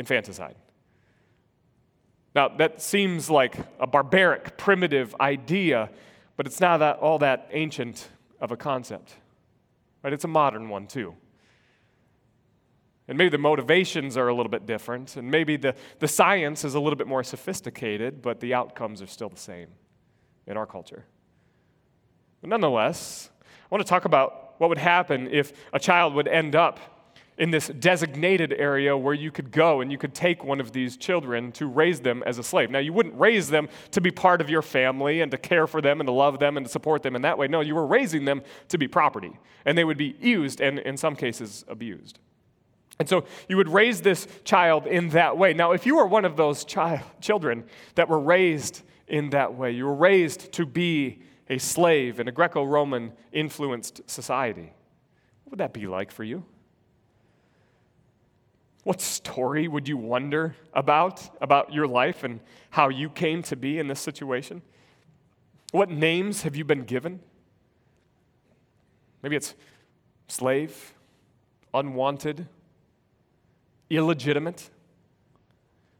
Infanticide. 0.00 0.56
Now, 2.34 2.48
that 2.48 2.80
seems 2.80 3.28
like 3.28 3.54
a 3.78 3.86
barbaric, 3.86 4.56
primitive 4.56 5.14
idea, 5.20 5.90
but 6.38 6.46
it's 6.46 6.58
not 6.58 6.78
that, 6.78 6.98
all 7.00 7.18
that 7.18 7.48
ancient 7.52 8.08
of 8.40 8.50
a 8.50 8.56
concept. 8.56 9.12
Right? 10.02 10.12
It's 10.14 10.24
a 10.24 10.28
modern 10.28 10.70
one, 10.70 10.86
too. 10.86 11.14
And 13.08 13.18
maybe 13.18 13.28
the 13.28 13.38
motivations 13.38 14.16
are 14.16 14.28
a 14.28 14.34
little 14.34 14.48
bit 14.48 14.64
different, 14.64 15.16
and 15.16 15.30
maybe 15.30 15.58
the, 15.58 15.74
the 15.98 16.08
science 16.08 16.64
is 16.64 16.74
a 16.74 16.80
little 16.80 16.96
bit 16.96 17.06
more 17.06 17.22
sophisticated, 17.22 18.22
but 18.22 18.40
the 18.40 18.54
outcomes 18.54 19.02
are 19.02 19.06
still 19.06 19.28
the 19.28 19.36
same 19.36 19.68
in 20.46 20.56
our 20.56 20.66
culture. 20.66 21.04
But 22.40 22.48
nonetheless, 22.48 23.28
I 23.44 23.74
want 23.74 23.84
to 23.84 23.88
talk 23.88 24.06
about 24.06 24.54
what 24.58 24.70
would 24.70 24.78
happen 24.78 25.28
if 25.30 25.52
a 25.74 25.78
child 25.78 26.14
would 26.14 26.26
end 26.26 26.56
up 26.56 26.80
in 27.40 27.50
this 27.50 27.68
designated 27.68 28.52
area 28.52 28.94
where 28.94 29.14
you 29.14 29.30
could 29.30 29.50
go 29.50 29.80
and 29.80 29.90
you 29.90 29.96
could 29.96 30.14
take 30.14 30.44
one 30.44 30.60
of 30.60 30.72
these 30.72 30.98
children 30.98 31.50
to 31.52 31.66
raise 31.66 32.00
them 32.02 32.22
as 32.26 32.36
a 32.36 32.42
slave. 32.42 32.70
Now, 32.70 32.80
you 32.80 32.92
wouldn't 32.92 33.18
raise 33.18 33.48
them 33.48 33.70
to 33.92 34.00
be 34.02 34.10
part 34.10 34.42
of 34.42 34.50
your 34.50 34.60
family 34.60 35.22
and 35.22 35.30
to 35.30 35.38
care 35.38 35.66
for 35.66 35.80
them 35.80 36.00
and 36.00 36.06
to 36.06 36.12
love 36.12 36.38
them 36.38 36.58
and 36.58 36.66
to 36.66 36.70
support 36.70 37.02
them 37.02 37.16
in 37.16 37.22
that 37.22 37.38
way. 37.38 37.48
No, 37.48 37.62
you 37.62 37.74
were 37.74 37.86
raising 37.86 38.26
them 38.26 38.42
to 38.68 38.76
be 38.76 38.86
property, 38.86 39.32
and 39.64 39.76
they 39.76 39.84
would 39.84 39.96
be 39.96 40.16
used 40.20 40.60
and, 40.60 40.80
in 40.80 40.98
some 40.98 41.16
cases, 41.16 41.64
abused. 41.66 42.18
And 42.98 43.08
so 43.08 43.24
you 43.48 43.56
would 43.56 43.70
raise 43.70 44.02
this 44.02 44.28
child 44.44 44.86
in 44.86 45.08
that 45.10 45.38
way. 45.38 45.54
Now, 45.54 45.72
if 45.72 45.86
you 45.86 45.96
were 45.96 46.06
one 46.06 46.26
of 46.26 46.36
those 46.36 46.62
child, 46.64 47.00
children 47.22 47.64
that 47.94 48.10
were 48.10 48.20
raised 48.20 48.82
in 49.08 49.30
that 49.30 49.54
way, 49.54 49.70
you 49.70 49.86
were 49.86 49.94
raised 49.94 50.52
to 50.52 50.66
be 50.66 51.22
a 51.48 51.56
slave 51.56 52.20
in 52.20 52.28
a 52.28 52.32
Greco 52.32 52.64
Roman 52.64 53.12
influenced 53.32 54.02
society. 54.10 54.74
What 55.44 55.52
would 55.52 55.60
that 55.60 55.72
be 55.72 55.86
like 55.86 56.12
for 56.12 56.22
you? 56.22 56.44
What 58.84 59.00
story 59.00 59.68
would 59.68 59.88
you 59.88 59.96
wonder 59.96 60.56
about, 60.72 61.36
about 61.40 61.72
your 61.72 61.86
life 61.86 62.24
and 62.24 62.40
how 62.70 62.88
you 62.88 63.10
came 63.10 63.42
to 63.44 63.56
be 63.56 63.78
in 63.78 63.88
this 63.88 64.00
situation? 64.00 64.62
What 65.72 65.90
names 65.90 66.42
have 66.42 66.56
you 66.56 66.64
been 66.64 66.84
given? 66.84 67.20
Maybe 69.22 69.36
it's 69.36 69.54
slave, 70.28 70.94
unwanted, 71.74 72.46
illegitimate, 73.90 74.70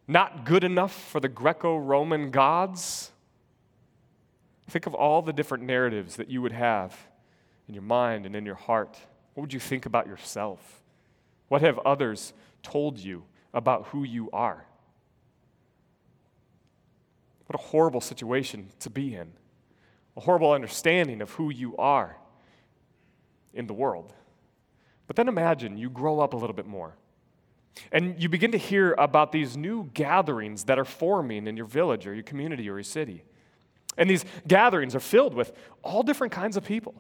not 0.09 0.45
good 0.45 0.65
enough 0.65 0.93
for 0.93 1.21
the 1.21 1.29
Greco 1.29 1.77
Roman 1.77 2.31
gods. 2.31 3.13
Think 4.69 4.87
of 4.87 4.95
all 4.95 5.21
the 5.21 5.33
different 5.33 5.65
narratives 5.65 6.17
that 6.17 6.31
you 6.31 6.41
would 6.41 6.53
have 6.53 6.97
in 7.69 7.75
your 7.75 7.83
mind 7.83 8.25
and 8.25 8.35
in 8.35 8.47
your 8.47 8.55
heart. 8.55 8.99
What 9.35 9.43
would 9.43 9.53
you 9.53 9.61
think 9.61 9.87
about 9.87 10.07
yourself? 10.07 10.83
What 11.49 11.63
have 11.63 11.79
others 11.81 12.33
told 12.63 12.99
you 12.99 13.25
about 13.53 13.87
who 13.87 14.05
you 14.05 14.31
are? 14.33 14.65
What 17.47 17.61
a 17.61 17.63
horrible 17.63 18.01
situation 18.01 18.69
to 18.81 18.91
be 18.91 19.15
in. 19.15 19.33
A 20.17 20.21
horrible 20.21 20.53
understanding 20.53 21.21
of 21.21 21.31
who 21.33 21.51
you 21.51 21.77
are 21.77 22.17
in 23.53 23.67
the 23.67 23.73
world. 23.73 24.13
But 25.07 25.17
then 25.17 25.27
imagine 25.27 25.77
you 25.77 25.91
grow 25.91 26.21
up 26.21 26.33
a 26.33 26.37
little 26.37 26.55
bit 26.55 26.67
more. 26.67 26.95
And 27.91 28.21
you 28.23 28.29
begin 28.29 28.53
to 28.53 28.59
hear 28.59 28.95
about 28.99 29.33
these 29.33 29.57
new 29.57 29.91
gatherings 29.95 30.65
that 30.65 30.79
are 30.79 30.85
forming 30.85 31.47
in 31.47 31.57
your 31.57 31.67
village 31.67 32.07
or 32.07 32.15
your 32.15 32.23
community 32.23 32.69
or 32.69 32.75
your 32.75 32.83
city. 32.83 33.25
And 33.97 34.09
these 34.09 34.25
gatherings 34.47 34.95
are 34.95 35.01
filled 35.01 35.35
with 35.35 35.53
all 35.83 36.03
different 36.03 36.33
kinds 36.33 36.57
of 36.57 36.65
people. 36.65 36.95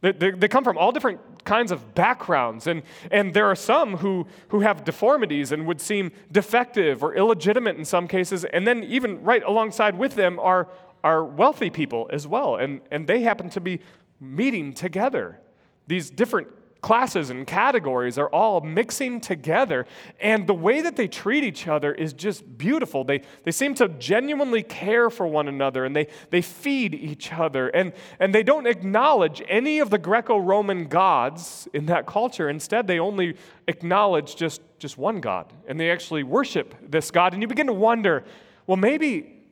They, 0.00 0.12
they, 0.12 0.30
they, 0.30 0.48
come 0.48 0.64
from 0.64 0.78
all 0.78 0.92
different 0.92 1.44
kinds 1.44 1.70
of 1.70 1.94
backgrounds, 1.94 2.66
and, 2.66 2.82
and 3.10 3.34
there 3.34 3.46
are 3.46 3.54
some 3.54 3.98
who, 3.98 4.26
who 4.48 4.60
have 4.60 4.84
deformities 4.84 5.52
and 5.52 5.66
would 5.66 5.80
seem 5.80 6.12
defective 6.32 7.02
or 7.02 7.14
illegitimate 7.14 7.76
in 7.76 7.84
some 7.84 8.08
cases, 8.08 8.44
and 8.44 8.66
then 8.66 8.82
even 8.84 9.22
right 9.22 9.42
alongside 9.44 9.98
with 9.98 10.14
them 10.14 10.38
are, 10.38 10.68
are 11.04 11.24
wealthy 11.24 11.68
people 11.68 12.08
as 12.12 12.26
well, 12.26 12.56
and, 12.56 12.80
and 12.90 13.06
they 13.06 13.20
happen 13.20 13.50
to 13.50 13.60
be 13.60 13.80
meeting 14.20 14.72
together. 14.72 15.38
These 15.86 16.10
different 16.10 16.48
classes 16.80 17.30
and 17.30 17.46
categories 17.46 18.18
are 18.18 18.28
all 18.28 18.60
mixing 18.60 19.20
together. 19.20 19.86
And 20.20 20.46
the 20.46 20.54
way 20.54 20.80
that 20.80 20.96
they 20.96 21.08
treat 21.08 21.44
each 21.44 21.68
other 21.68 21.92
is 21.92 22.12
just 22.12 22.58
beautiful. 22.58 23.04
They, 23.04 23.22
they 23.44 23.50
seem 23.50 23.74
to 23.76 23.88
genuinely 23.88 24.62
care 24.62 25.10
for 25.10 25.26
one 25.26 25.48
another 25.48 25.84
and 25.84 25.94
they, 25.94 26.08
they 26.30 26.42
feed 26.42 26.94
each 26.94 27.32
other. 27.32 27.68
And, 27.68 27.92
and 28.18 28.34
they 28.34 28.42
don't 28.42 28.66
acknowledge 28.66 29.42
any 29.48 29.78
of 29.78 29.90
the 29.90 29.98
Greco 29.98 30.38
Roman 30.38 30.86
gods 30.86 31.68
in 31.72 31.86
that 31.86 32.06
culture. 32.06 32.48
Instead, 32.48 32.86
they 32.86 32.98
only 32.98 33.36
acknowledge 33.66 34.36
just, 34.36 34.62
just 34.78 34.96
one 34.96 35.20
God. 35.20 35.52
And 35.68 35.78
they 35.78 35.90
actually 35.90 36.22
worship 36.22 36.74
this 36.82 37.10
God. 37.10 37.32
And 37.34 37.42
you 37.42 37.48
begin 37.48 37.66
to 37.66 37.72
wonder 37.72 38.24
well, 38.66 38.76
maybe, 38.76 39.42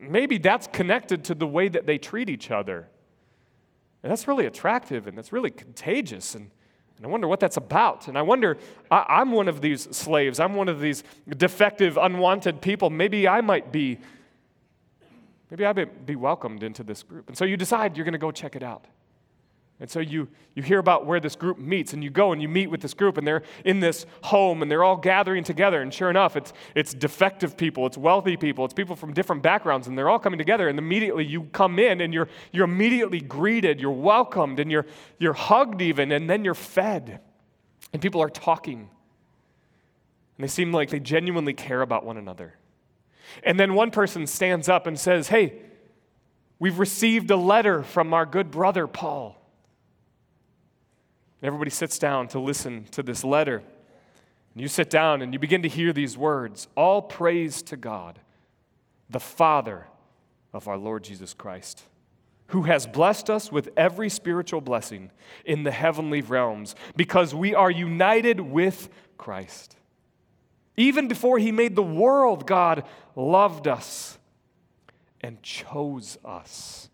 maybe 0.00 0.38
that's 0.38 0.66
connected 0.68 1.24
to 1.24 1.34
the 1.34 1.46
way 1.46 1.68
that 1.68 1.84
they 1.84 1.98
treat 1.98 2.30
each 2.30 2.50
other. 2.50 2.88
And 4.02 4.10
that's 4.10 4.26
really 4.26 4.46
attractive 4.46 5.06
and 5.06 5.18
that's 5.18 5.32
really 5.32 5.50
contagious. 5.50 6.34
And, 6.34 6.50
and 6.96 7.06
I 7.06 7.08
wonder 7.08 7.26
what 7.26 7.40
that's 7.40 7.56
about. 7.56 8.08
And 8.08 8.16
I 8.16 8.22
wonder, 8.22 8.56
I, 8.90 9.20
am 9.20 9.32
one 9.32 9.48
of 9.48 9.60
these 9.60 9.82
slaves. 9.96 10.38
I'm 10.38 10.54
one 10.54 10.68
of 10.68 10.80
these 10.80 11.02
defective, 11.36 11.96
unwanted 11.96 12.60
people. 12.60 12.88
Maybe 12.88 13.26
I 13.26 13.40
might 13.40 13.72
be, 13.72 13.98
maybe 15.50 15.66
I 15.66 15.72
might 15.72 16.06
be 16.06 16.14
welcomed 16.16 16.62
into 16.62 16.84
this 16.84 17.02
group. 17.02 17.28
And 17.28 17.36
so 17.36 17.44
you 17.44 17.56
decide 17.56 17.96
you're 17.96 18.04
going 18.04 18.12
to 18.12 18.18
go 18.18 18.30
check 18.30 18.54
it 18.54 18.62
out. 18.62 18.86
And 19.80 19.90
so 19.90 19.98
you, 19.98 20.28
you 20.54 20.62
hear 20.62 20.78
about 20.78 21.04
where 21.04 21.18
this 21.18 21.34
group 21.34 21.58
meets, 21.58 21.92
and 21.92 22.04
you 22.04 22.08
go 22.08 22.32
and 22.32 22.40
you 22.40 22.48
meet 22.48 22.68
with 22.68 22.80
this 22.80 22.94
group, 22.94 23.18
and 23.18 23.26
they're 23.26 23.42
in 23.64 23.80
this 23.80 24.06
home, 24.22 24.62
and 24.62 24.70
they're 24.70 24.84
all 24.84 24.96
gathering 24.96 25.42
together. 25.42 25.82
And 25.82 25.92
sure 25.92 26.10
enough, 26.10 26.36
it's, 26.36 26.52
it's 26.76 26.94
defective 26.94 27.56
people, 27.56 27.84
it's 27.84 27.98
wealthy 27.98 28.36
people, 28.36 28.64
it's 28.64 28.74
people 28.74 28.94
from 28.94 29.12
different 29.12 29.42
backgrounds, 29.42 29.88
and 29.88 29.98
they're 29.98 30.08
all 30.08 30.20
coming 30.20 30.38
together. 30.38 30.68
And 30.68 30.78
immediately 30.78 31.24
you 31.24 31.44
come 31.52 31.80
in, 31.80 32.00
and 32.00 32.14
you're, 32.14 32.28
you're 32.52 32.64
immediately 32.64 33.20
greeted, 33.20 33.80
you're 33.80 33.90
welcomed, 33.90 34.60
and 34.60 34.70
you're, 34.70 34.86
you're 35.18 35.32
hugged 35.32 35.82
even, 35.82 36.12
and 36.12 36.30
then 36.30 36.44
you're 36.44 36.54
fed. 36.54 37.20
And 37.92 38.00
people 38.00 38.22
are 38.22 38.30
talking. 38.30 38.88
And 40.38 40.44
they 40.44 40.48
seem 40.48 40.72
like 40.72 40.90
they 40.90 41.00
genuinely 41.00 41.52
care 41.52 41.82
about 41.82 42.04
one 42.04 42.16
another. 42.16 42.54
And 43.42 43.58
then 43.58 43.74
one 43.74 43.90
person 43.90 44.26
stands 44.28 44.68
up 44.68 44.86
and 44.86 44.98
says, 44.98 45.28
Hey, 45.28 45.62
we've 46.60 46.78
received 46.78 47.30
a 47.32 47.36
letter 47.36 47.82
from 47.82 48.14
our 48.14 48.24
good 48.24 48.52
brother 48.52 48.86
Paul. 48.86 49.40
Everybody 51.44 51.70
sits 51.70 51.98
down 51.98 52.28
to 52.28 52.40
listen 52.40 52.84
to 52.92 53.02
this 53.02 53.22
letter. 53.22 53.58
And 53.58 54.62
you 54.62 54.66
sit 54.66 54.88
down 54.88 55.20
and 55.20 55.34
you 55.34 55.38
begin 55.38 55.60
to 55.60 55.68
hear 55.68 55.92
these 55.92 56.16
words 56.16 56.68
All 56.74 57.02
praise 57.02 57.62
to 57.64 57.76
God, 57.76 58.18
the 59.10 59.20
Father 59.20 59.86
of 60.54 60.68
our 60.68 60.78
Lord 60.78 61.04
Jesus 61.04 61.34
Christ, 61.34 61.82
who 62.46 62.62
has 62.62 62.86
blessed 62.86 63.28
us 63.28 63.52
with 63.52 63.68
every 63.76 64.08
spiritual 64.08 64.62
blessing 64.62 65.10
in 65.44 65.64
the 65.64 65.70
heavenly 65.70 66.22
realms 66.22 66.74
because 66.96 67.34
we 67.34 67.54
are 67.54 67.70
united 67.70 68.40
with 68.40 68.88
Christ. 69.18 69.76
Even 70.78 71.08
before 71.08 71.38
he 71.38 71.52
made 71.52 71.76
the 71.76 71.82
world, 71.82 72.46
God 72.46 72.84
loved 73.14 73.68
us 73.68 74.18
and 75.20 75.42
chose 75.42 76.16
us 76.24 76.88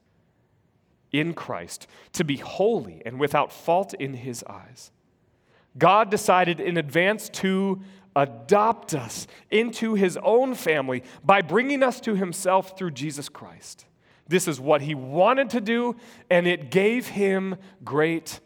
in 1.13 1.35
Christ 1.35 1.87
to 2.13 2.25
be 2.25 2.37
holy 2.37 3.03
and 3.05 3.19
without 3.19 3.53
fault 3.53 3.95
in 3.95 4.15
his 4.15 4.45
eyes. 4.45 4.91
God 5.79 6.11
decided 6.11 6.61
in 6.61 6.77
advance 6.77 7.29
to 7.31 7.81
adopt 8.17 8.95
us 8.95 9.27
into 9.51 9.95
his 9.95 10.19
own 10.23 10.55
family 10.55 11.03
by 11.25 11.43
bringing 11.43 11.83
us 11.83 12.01
to 12.01 12.15
himself 12.15 12.77
through 12.77 12.91
Jesus 12.91 13.29
Christ. 13.29 13.87
This 14.27 14.47
is 14.47 14.61
what 14.61 14.83
he 14.83 14.95
wanted 14.95 15.51
to 15.51 15.61
do, 15.61 15.97
and 16.29 16.47
it 16.47 16.71
gave 16.71 17.09
him 17.09 17.57
great 17.85 18.41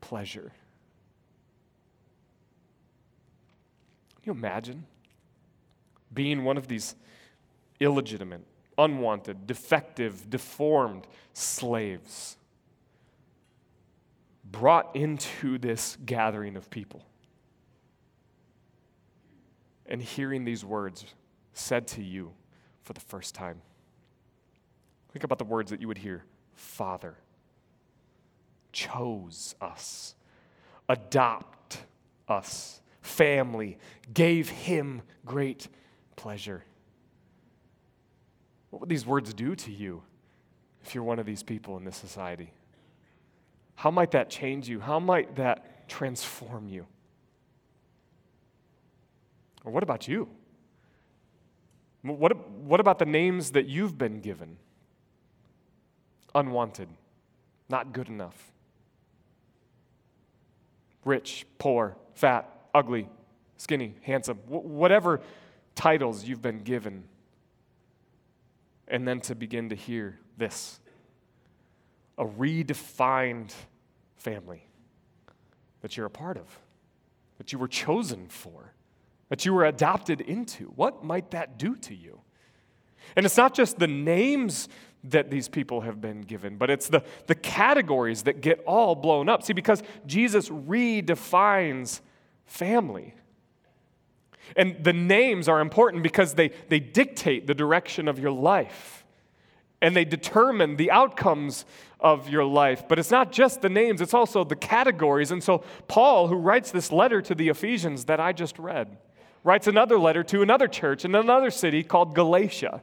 pleasure. 0.00 0.52
Can 4.22 4.22
you 4.24 4.32
imagine 4.32 4.84
being 6.12 6.44
one 6.44 6.56
of 6.56 6.68
these 6.68 6.94
illegitimate, 7.80 8.42
unwanted, 8.80 9.46
defective, 9.46 10.28
deformed 10.28 11.06
slaves 11.32 12.36
brought 14.44 14.96
into 14.96 15.58
this 15.58 15.96
gathering 16.04 16.56
of 16.56 16.70
people? 16.70 17.04
And 19.86 20.00
hearing 20.00 20.44
these 20.44 20.64
words 20.64 21.04
said 21.52 21.86
to 21.88 22.02
you 22.02 22.32
for 22.82 22.92
the 22.92 23.00
first 23.00 23.34
time. 23.34 23.60
Think 25.12 25.24
about 25.24 25.38
the 25.38 25.44
words 25.44 25.70
that 25.70 25.80
you 25.80 25.88
would 25.88 25.98
hear 25.98 26.24
Father, 26.54 27.16
chose 28.72 29.54
us, 29.60 30.14
adopt 30.88 31.78
us 32.28 32.80
family 33.02 33.78
gave 34.12 34.48
him 34.48 35.02
great 35.24 35.68
pleasure. 36.16 36.64
What 38.70 38.80
would 38.80 38.88
these 38.88 39.04
words 39.04 39.34
do 39.34 39.54
to 39.54 39.70
you 39.70 40.02
if 40.82 40.94
you're 40.94 41.04
one 41.04 41.18
of 41.18 41.26
these 41.26 41.42
people 41.42 41.76
in 41.76 41.84
this 41.84 41.96
society? 41.96 42.52
How 43.74 43.90
might 43.90 44.12
that 44.12 44.30
change 44.30 44.68
you? 44.68 44.80
How 44.80 44.98
might 44.98 45.36
that 45.36 45.88
transform 45.88 46.68
you? 46.68 46.86
Or 49.64 49.72
what 49.72 49.82
about 49.82 50.08
you? 50.08 50.28
What, 52.02 52.48
what 52.50 52.80
about 52.80 52.98
the 52.98 53.06
names 53.06 53.50
that 53.52 53.66
you've 53.66 53.98
been 53.98 54.20
given? 54.20 54.56
Unwanted, 56.34 56.88
not 57.68 57.92
good 57.92 58.08
enough, 58.08 58.52
rich, 61.04 61.44
poor, 61.58 61.96
fat, 62.14 62.48
ugly, 62.72 63.08
skinny, 63.56 63.94
handsome, 64.02 64.36
whatever 64.46 65.20
titles 65.74 66.24
you've 66.24 66.40
been 66.40 66.60
given. 66.60 67.04
And 68.90 69.06
then 69.06 69.20
to 69.22 69.34
begin 69.34 69.68
to 69.70 69.74
hear 69.76 70.18
this 70.36 70.80
a 72.18 72.24
redefined 72.26 73.52
family 74.16 74.66
that 75.80 75.96
you're 75.96 76.06
a 76.06 76.10
part 76.10 76.36
of, 76.36 76.58
that 77.38 77.52
you 77.52 77.58
were 77.58 77.68
chosen 77.68 78.28
for, 78.28 78.74
that 79.30 79.46
you 79.46 79.54
were 79.54 79.64
adopted 79.64 80.20
into. 80.20 80.64
What 80.76 81.02
might 81.02 81.30
that 81.30 81.58
do 81.58 81.76
to 81.76 81.94
you? 81.94 82.20
And 83.16 83.24
it's 83.24 83.36
not 83.36 83.54
just 83.54 83.78
the 83.78 83.86
names 83.86 84.68
that 85.04 85.30
these 85.30 85.48
people 85.48 85.80
have 85.80 86.00
been 86.00 86.20
given, 86.20 86.56
but 86.56 86.68
it's 86.68 86.88
the, 86.88 87.02
the 87.26 87.34
categories 87.34 88.24
that 88.24 88.42
get 88.42 88.62
all 88.66 88.94
blown 88.94 89.28
up. 89.30 89.42
See, 89.42 89.54
because 89.54 89.82
Jesus 90.04 90.50
redefines 90.50 92.00
family. 92.44 93.14
And 94.56 94.82
the 94.82 94.92
names 94.92 95.48
are 95.48 95.60
important 95.60 96.02
because 96.02 96.34
they, 96.34 96.50
they 96.68 96.80
dictate 96.80 97.46
the 97.46 97.54
direction 97.54 98.08
of 98.08 98.18
your 98.18 98.30
life 98.30 99.04
and 99.82 99.96
they 99.96 100.04
determine 100.04 100.76
the 100.76 100.90
outcomes 100.90 101.64
of 101.98 102.28
your 102.28 102.44
life. 102.44 102.86
But 102.88 102.98
it's 102.98 103.10
not 103.10 103.32
just 103.32 103.62
the 103.62 103.68
names, 103.68 104.00
it's 104.00 104.14
also 104.14 104.44
the 104.44 104.56
categories. 104.56 105.30
And 105.30 105.42
so, 105.42 105.64
Paul, 105.88 106.28
who 106.28 106.36
writes 106.36 106.70
this 106.70 106.92
letter 106.92 107.22
to 107.22 107.34
the 107.34 107.48
Ephesians 107.48 108.06
that 108.06 108.20
I 108.20 108.32
just 108.32 108.58
read, 108.58 108.96
writes 109.42 109.66
another 109.66 109.98
letter 109.98 110.22
to 110.24 110.42
another 110.42 110.68
church 110.68 111.04
in 111.04 111.14
another 111.14 111.50
city 111.50 111.82
called 111.82 112.14
Galatia 112.14 112.82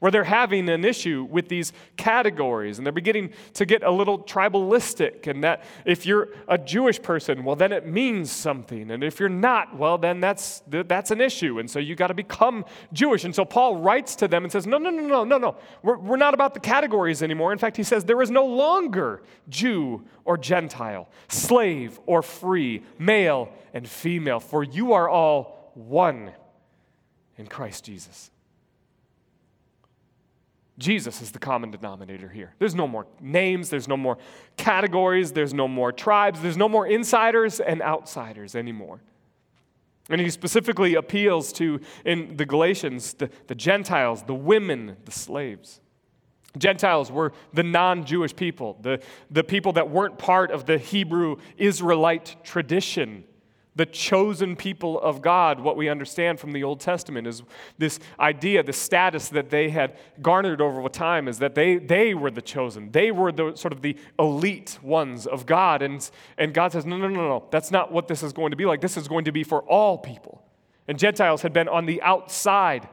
where 0.00 0.10
they're 0.10 0.24
having 0.24 0.68
an 0.68 0.84
issue 0.84 1.26
with 1.30 1.48
these 1.48 1.72
categories 1.96 2.78
and 2.78 2.86
they're 2.86 2.92
beginning 2.92 3.30
to 3.54 3.64
get 3.64 3.82
a 3.82 3.90
little 3.90 4.18
tribalistic. 4.18 5.26
And 5.26 5.44
that 5.44 5.62
if 5.84 6.04
you're 6.04 6.30
a 6.48 6.58
Jewish 6.58 7.00
person, 7.00 7.44
well, 7.44 7.54
then 7.54 7.70
it 7.70 7.86
means 7.86 8.32
something. 8.32 8.90
And 8.90 9.04
if 9.04 9.20
you're 9.20 9.28
not, 9.28 9.76
well, 9.76 9.98
then 9.98 10.20
that's, 10.20 10.62
that's 10.66 11.10
an 11.10 11.20
issue. 11.20 11.58
And 11.58 11.70
so 11.70 11.78
you 11.78 11.94
got 11.94 12.08
to 12.08 12.14
become 12.14 12.64
Jewish. 12.92 13.24
And 13.24 13.34
so 13.34 13.44
Paul 13.44 13.76
writes 13.76 14.16
to 14.16 14.28
them 14.28 14.42
and 14.42 14.50
says, 14.50 14.66
No, 14.66 14.78
no, 14.78 14.90
no, 14.90 15.06
no, 15.06 15.24
no, 15.24 15.38
no. 15.38 15.56
We're, 15.82 15.98
we're 15.98 16.16
not 16.16 16.32
about 16.32 16.54
the 16.54 16.60
categories 16.60 17.22
anymore. 17.22 17.52
In 17.52 17.58
fact, 17.58 17.76
he 17.76 17.82
says, 17.82 18.04
There 18.04 18.22
is 18.22 18.30
no 18.30 18.46
longer 18.46 19.22
Jew 19.50 20.02
or 20.24 20.38
Gentile, 20.38 21.08
slave 21.28 22.00
or 22.06 22.22
free, 22.22 22.82
male 22.98 23.52
and 23.74 23.86
female, 23.88 24.40
for 24.40 24.64
you 24.64 24.94
are 24.94 25.08
all 25.08 25.72
one 25.74 26.32
in 27.36 27.46
Christ 27.46 27.84
Jesus. 27.84 28.30
Jesus 30.80 31.20
is 31.20 31.30
the 31.30 31.38
common 31.38 31.70
denominator 31.70 32.28
here. 32.28 32.54
There's 32.58 32.74
no 32.74 32.88
more 32.88 33.06
names, 33.20 33.68
there's 33.68 33.86
no 33.86 33.98
more 33.98 34.16
categories, 34.56 35.32
there's 35.32 35.52
no 35.52 35.68
more 35.68 35.92
tribes, 35.92 36.40
there's 36.40 36.56
no 36.56 36.68
more 36.68 36.86
insiders 36.86 37.60
and 37.60 37.82
outsiders 37.82 38.56
anymore. 38.56 39.00
And 40.08 40.20
he 40.20 40.30
specifically 40.30 40.94
appeals 40.94 41.52
to, 41.54 41.80
in 42.04 42.36
the 42.36 42.46
Galatians, 42.46 43.12
the, 43.14 43.30
the 43.46 43.54
Gentiles, 43.54 44.24
the 44.24 44.34
women, 44.34 44.96
the 45.04 45.12
slaves. 45.12 45.80
Gentiles 46.56 47.12
were 47.12 47.32
the 47.52 47.62
non 47.62 48.04
Jewish 48.04 48.34
people, 48.34 48.78
the, 48.80 49.00
the 49.30 49.44
people 49.44 49.74
that 49.74 49.90
weren't 49.90 50.18
part 50.18 50.50
of 50.50 50.64
the 50.64 50.78
Hebrew 50.78 51.36
Israelite 51.58 52.36
tradition 52.42 53.24
the 53.80 53.86
chosen 53.86 54.56
people 54.56 55.00
of 55.00 55.22
God, 55.22 55.58
what 55.58 55.74
we 55.74 55.88
understand 55.88 56.38
from 56.38 56.52
the 56.52 56.62
Old 56.62 56.80
Testament 56.80 57.26
is 57.26 57.42
this 57.78 57.98
idea, 58.18 58.62
the 58.62 58.74
status 58.74 59.30
that 59.30 59.48
they 59.48 59.70
had 59.70 59.96
garnered 60.20 60.60
over 60.60 60.86
time 60.90 61.26
is 61.26 61.38
that 61.38 61.54
they, 61.54 61.78
they 61.78 62.12
were 62.12 62.30
the 62.30 62.42
chosen. 62.42 62.90
They 62.92 63.10
were 63.10 63.32
the 63.32 63.56
sort 63.56 63.72
of 63.72 63.80
the 63.80 63.96
elite 64.18 64.78
ones 64.82 65.26
of 65.26 65.46
God. 65.46 65.80
And, 65.80 66.10
and 66.36 66.52
God 66.52 66.72
says, 66.72 66.84
no, 66.84 66.98
no, 66.98 67.08
no, 67.08 67.26
no, 67.26 67.48
that's 67.50 67.70
not 67.70 67.90
what 67.90 68.06
this 68.06 68.22
is 68.22 68.34
going 68.34 68.50
to 68.50 68.56
be 68.56 68.66
like. 68.66 68.82
This 68.82 68.98
is 68.98 69.08
going 69.08 69.24
to 69.24 69.32
be 69.32 69.44
for 69.44 69.62
all 69.62 69.96
people. 69.96 70.44
And 70.86 70.98
Gentiles 70.98 71.40
had 71.40 71.54
been 71.54 71.66
on 71.66 71.86
the 71.86 72.02
outside, 72.02 72.86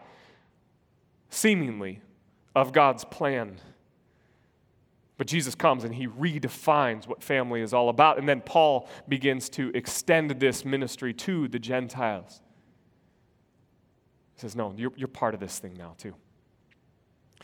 seemingly, 1.29 1.99
of 2.55 2.71
God's 2.71 3.03
plan. 3.03 3.57
But 5.17 5.27
Jesus 5.27 5.55
comes 5.55 5.83
and 5.83 5.95
he 5.95 6.07
redefines 6.07 7.07
what 7.07 7.23
family 7.23 7.61
is 7.61 7.73
all 7.73 7.89
about. 7.89 8.19
And 8.19 8.29
then 8.29 8.41
Paul 8.41 8.87
begins 9.07 9.49
to 9.49 9.71
extend 9.73 10.31
this 10.31 10.63
ministry 10.63 11.13
to 11.15 11.47
the 11.47 11.59
Gentiles. 11.59 12.41
He 14.35 14.41
says, 14.41 14.55
No, 14.55 14.73
you're, 14.77 14.93
you're 14.95 15.07
part 15.07 15.33
of 15.33 15.39
this 15.39 15.57
thing 15.57 15.73
now, 15.77 15.95
too. 15.97 16.13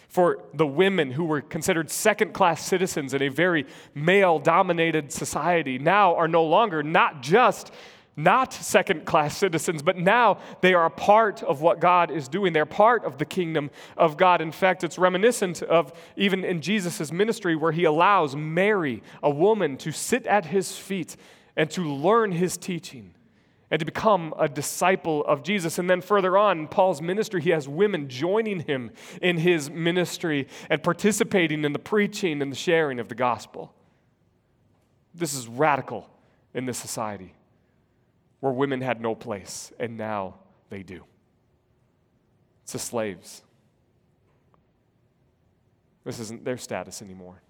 For 0.08 0.44
the 0.54 0.68
women 0.68 1.10
who 1.10 1.24
were 1.24 1.42
considered 1.42 1.90
second 1.90 2.34
class 2.34 2.64
citizens 2.64 3.16
in 3.16 3.24
a 3.24 3.30
very 3.30 3.66
male 3.96 4.38
dominated 4.38 5.12
society 5.12 5.80
now 5.80 6.16
are 6.16 6.28
no 6.28 6.44
longer 6.44 6.84
not 6.84 7.24
just 7.24 7.74
not 8.16 8.54
second 8.54 9.06
class 9.06 9.36
citizens, 9.36 9.82
but 9.82 9.98
now 9.98 10.38
they 10.62 10.74
are 10.74 10.86
a 10.86 10.90
part 10.90 11.42
of 11.42 11.62
what 11.62 11.80
God 11.80 12.12
is 12.12 12.28
doing. 12.28 12.54
They're 12.54 12.66
part 12.66 13.06
of 13.06 13.18
the 13.18 13.26
kingdom 13.26 13.72
of 13.98 14.18
God. 14.18 14.40
In 14.42 14.52
fact, 14.52 14.84
it's 14.84 15.00
reminiscent 15.00 15.64
of 15.64 15.94
even 16.16 16.44
in 16.44 16.62
Jesus' 16.62 17.12
ministry 17.12 17.56
where 17.56 17.72
he 17.72 17.86
allows 17.86 18.36
Mary, 18.36 19.02
a 19.24 19.30
woman, 19.30 19.78
to 19.78 19.92
sit 19.92 20.28
at 20.28 20.46
his 20.46 20.78
feet 20.78 21.16
and 21.56 21.70
to 21.72 21.82
learn 21.82 22.32
his 22.32 22.56
teaching 22.56 23.16
and 23.72 23.80
to 23.80 23.86
become 23.86 24.36
a 24.38 24.48
disciple 24.48 25.26
of 25.26 25.42
Jesus. 25.42 25.80
And 25.80 25.90
then 25.90 26.02
further 26.02 26.38
on 26.38 26.60
in 26.60 26.68
Paul's 26.68 27.02
ministry, 27.02 27.42
he 27.42 27.50
has 27.50 27.68
women 27.68 28.08
joining 28.10 28.60
him 28.60 28.92
in 29.24 29.38
his 29.38 29.72
ministry 29.72 30.48
and 30.70 30.84
participating 30.84 31.66
in 31.66 31.74
the 31.74 31.80
preaching 31.80 32.44
and 32.44 32.52
the 32.52 32.56
sharing 32.56 33.00
of 33.00 33.08
the 33.08 33.16
gospel. 33.16 33.74
This 35.16 35.34
is 35.34 35.48
radical 35.48 36.08
in 36.54 36.68
this 36.68 36.78
society 36.78 37.34
where 38.44 38.52
women 38.52 38.82
had 38.82 39.00
no 39.00 39.16
place, 39.16 39.72
and 39.80 39.96
now 39.96 40.36
they 40.70 40.84
do. 40.84 41.06
The 42.70 42.78
slaves. 42.78 43.42
This 46.04 46.20
isn't 46.20 46.44
their 46.44 46.58
status 46.58 47.02
anymore. 47.02 47.42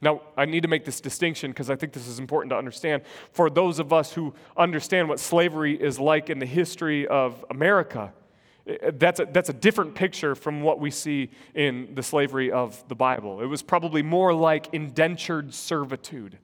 Now, 0.00 0.22
I 0.38 0.46
need 0.46 0.62
to 0.62 0.68
make 0.68 0.86
this 0.86 1.02
distinction 1.02 1.50
because 1.50 1.68
I 1.68 1.76
think 1.76 1.92
this 1.92 2.08
is 2.08 2.18
important 2.18 2.48
to 2.48 2.56
understand. 2.56 3.02
For 3.32 3.50
those 3.50 3.78
of 3.78 3.92
us 3.92 4.14
who 4.14 4.32
understand 4.56 5.06
what 5.06 5.20
slavery 5.20 5.74
is 5.74 6.00
like 6.00 6.30
in 6.30 6.38
the 6.38 6.46
history 6.46 7.06
of 7.06 7.44
America, 7.50 8.14
that's 8.94 9.20
a, 9.20 9.26
that's 9.26 9.50
a 9.50 9.52
different 9.54 9.94
picture 9.94 10.34
from 10.34 10.62
what 10.62 10.80
we 10.80 10.90
see 10.90 11.30
in 11.54 11.94
the 11.94 12.02
slavery 12.02 12.50
of 12.50 12.82
the 12.88 12.94
Bible. 12.94 13.42
It 13.42 13.46
was 13.46 13.60
probably 13.60 14.00
more 14.00 14.32
like 14.32 14.72
indentured 14.72 15.52
servitude. 15.52 16.38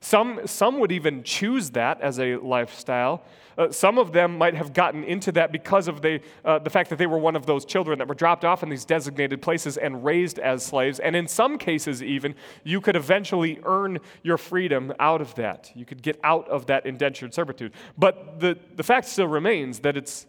Some, 0.00 0.46
some 0.46 0.78
would 0.78 0.92
even 0.92 1.24
choose 1.24 1.70
that 1.70 2.00
as 2.00 2.20
a 2.20 2.36
lifestyle. 2.36 3.22
Uh, 3.56 3.72
some 3.72 3.98
of 3.98 4.12
them 4.12 4.38
might 4.38 4.54
have 4.54 4.72
gotten 4.72 5.02
into 5.02 5.32
that 5.32 5.50
because 5.50 5.88
of 5.88 6.00
the, 6.00 6.20
uh, 6.44 6.60
the 6.60 6.70
fact 6.70 6.88
that 6.90 6.98
they 6.98 7.06
were 7.06 7.18
one 7.18 7.34
of 7.34 7.46
those 7.46 7.64
children 7.64 7.98
that 7.98 8.06
were 8.06 8.14
dropped 8.14 8.44
off 8.44 8.62
in 8.62 8.68
these 8.68 8.84
designated 8.84 9.42
places 9.42 9.76
and 9.76 10.04
raised 10.04 10.38
as 10.38 10.64
slaves. 10.64 11.00
And 11.00 11.16
in 11.16 11.26
some 11.26 11.58
cases, 11.58 12.00
even, 12.00 12.36
you 12.62 12.80
could 12.80 12.94
eventually 12.94 13.58
earn 13.64 13.98
your 14.22 14.38
freedom 14.38 14.92
out 15.00 15.20
of 15.20 15.34
that. 15.34 15.72
You 15.74 15.84
could 15.84 16.00
get 16.00 16.20
out 16.22 16.48
of 16.48 16.66
that 16.66 16.86
indentured 16.86 17.34
servitude. 17.34 17.72
But 17.98 18.38
the, 18.38 18.56
the 18.76 18.84
fact 18.84 19.08
still 19.08 19.26
remains 19.26 19.80
that 19.80 19.96
it's, 19.96 20.28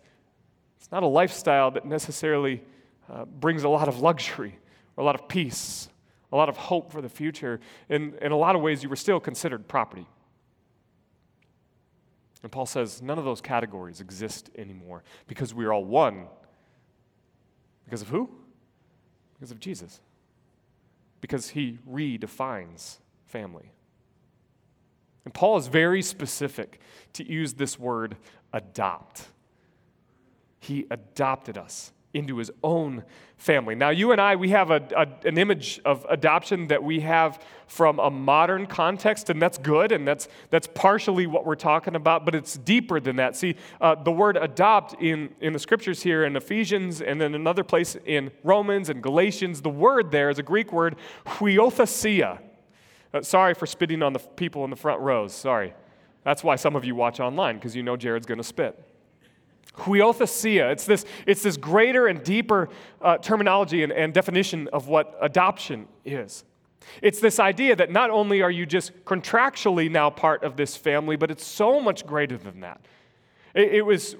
it's 0.79 0.91
not 0.91 1.03
a 1.03 1.07
lifestyle 1.07 1.69
that 1.71 1.85
necessarily 1.85 2.63
uh, 3.07 3.25
brings 3.25 3.61
a 3.63 3.69
lot 3.69 3.87
of 3.87 3.99
luxury 3.99 4.57
or 4.97 5.03
a 5.03 5.05
lot 5.05 5.13
of 5.13 5.27
peace 5.27 5.89
a 6.31 6.35
lot 6.35 6.49
of 6.49 6.57
hope 6.57 6.91
for 6.91 7.01
the 7.01 7.09
future. 7.09 7.59
In, 7.89 8.13
in 8.21 8.31
a 8.31 8.37
lot 8.37 8.55
of 8.55 8.61
ways, 8.61 8.83
you 8.83 8.89
were 8.89 8.95
still 8.95 9.19
considered 9.19 9.67
property. 9.67 10.07
And 12.41 12.51
Paul 12.51 12.65
says 12.65 13.01
none 13.01 13.17
of 13.17 13.25
those 13.25 13.41
categories 13.41 13.99
exist 13.99 14.49
anymore 14.57 15.03
because 15.27 15.53
we 15.53 15.65
are 15.65 15.73
all 15.73 15.83
one. 15.83 16.27
Because 17.85 18.01
of 18.01 18.09
who? 18.09 18.29
Because 19.33 19.51
of 19.51 19.59
Jesus. 19.59 19.99
Because 21.21 21.49
he 21.49 21.79
redefines 21.89 22.99
family. 23.25 23.71
And 25.25 25.33
Paul 25.33 25.57
is 25.57 25.67
very 25.67 26.01
specific 26.01 26.79
to 27.13 27.29
use 27.29 27.55
this 27.55 27.77
word 27.77 28.15
adopt. 28.53 29.27
He 30.59 30.85
adopted 30.89 31.57
us 31.57 31.91
into 32.13 32.37
his 32.37 32.51
own 32.63 33.03
family. 33.37 33.75
Now, 33.75 33.89
you 33.89 34.11
and 34.11 34.19
I, 34.19 34.35
we 34.35 34.49
have 34.49 34.71
a, 34.71 34.81
a, 34.95 35.27
an 35.27 35.37
image 35.37 35.79
of 35.85 36.05
adoption 36.09 36.67
that 36.67 36.83
we 36.83 36.99
have 37.01 37.41
from 37.67 37.99
a 37.99 38.09
modern 38.09 38.65
context, 38.65 39.29
and 39.29 39.41
that's 39.41 39.57
good, 39.57 39.91
and 39.91 40.07
that's, 40.07 40.27
that's 40.49 40.67
partially 40.73 41.27
what 41.27 41.45
we're 41.45 41.55
talking 41.55 41.95
about, 41.95 42.25
but 42.25 42.33
it's 42.35 42.57
deeper 42.57 42.99
than 42.99 43.17
that. 43.17 43.35
See, 43.35 43.55
uh, 43.79 43.95
the 43.95 44.11
word 44.11 44.37
adopt 44.37 45.01
in, 45.01 45.29
in 45.39 45.53
the 45.53 45.59
scriptures 45.59 46.01
here 46.01 46.25
in 46.25 46.35
Ephesians, 46.35 47.01
and 47.01 47.21
then 47.21 47.35
another 47.35 47.63
place 47.63 47.95
in 48.05 48.31
Romans 48.43 48.89
and 48.89 49.03
Galatians, 49.03 49.61
the 49.61 49.69
word 49.69 50.11
there 50.11 50.29
is 50.29 50.39
a 50.39 50.43
Greek 50.43 50.73
word, 50.73 50.95
huiothesia. 51.25 52.39
Uh, 53.13 53.21
sorry 53.21 53.53
for 53.53 53.65
spitting 53.65 54.03
on 54.03 54.13
the 54.13 54.19
people 54.19 54.63
in 54.63 54.69
the 54.69 54.75
front 54.75 54.99
rows, 55.01 55.33
sorry. 55.33 55.73
That's 56.23 56.43
why 56.43 56.57
some 56.57 56.75
of 56.75 56.83
you 56.83 56.95
watch 56.95 57.19
online, 57.19 57.55
because 57.55 57.75
you 57.75 57.83
know 57.83 57.95
Jared's 57.95 58.25
going 58.25 58.39
to 58.39 58.43
spit. 58.43 58.83
Huiothesia. 59.79 60.71
It's 60.71 60.85
this, 60.85 61.05
it's 61.25 61.43
this 61.43 61.57
greater 61.57 62.07
and 62.07 62.23
deeper 62.23 62.69
uh, 63.01 63.17
terminology 63.17 63.83
and, 63.83 63.91
and 63.91 64.13
definition 64.13 64.67
of 64.73 64.87
what 64.87 65.17
adoption 65.21 65.87
is. 66.05 66.43
It's 67.01 67.19
this 67.19 67.39
idea 67.39 67.75
that 67.75 67.91
not 67.91 68.09
only 68.09 68.41
are 68.41 68.51
you 68.51 68.65
just 68.65 69.05
contractually 69.05 69.89
now 69.91 70.09
part 70.09 70.43
of 70.43 70.55
this 70.55 70.75
family, 70.75 71.15
but 71.15 71.31
it's 71.31 71.45
so 71.45 71.79
much 71.79 72.05
greater 72.05 72.37
than 72.37 72.61
that. 72.61 72.81
It, 73.53 73.75
it 73.75 73.81
was 73.81 74.15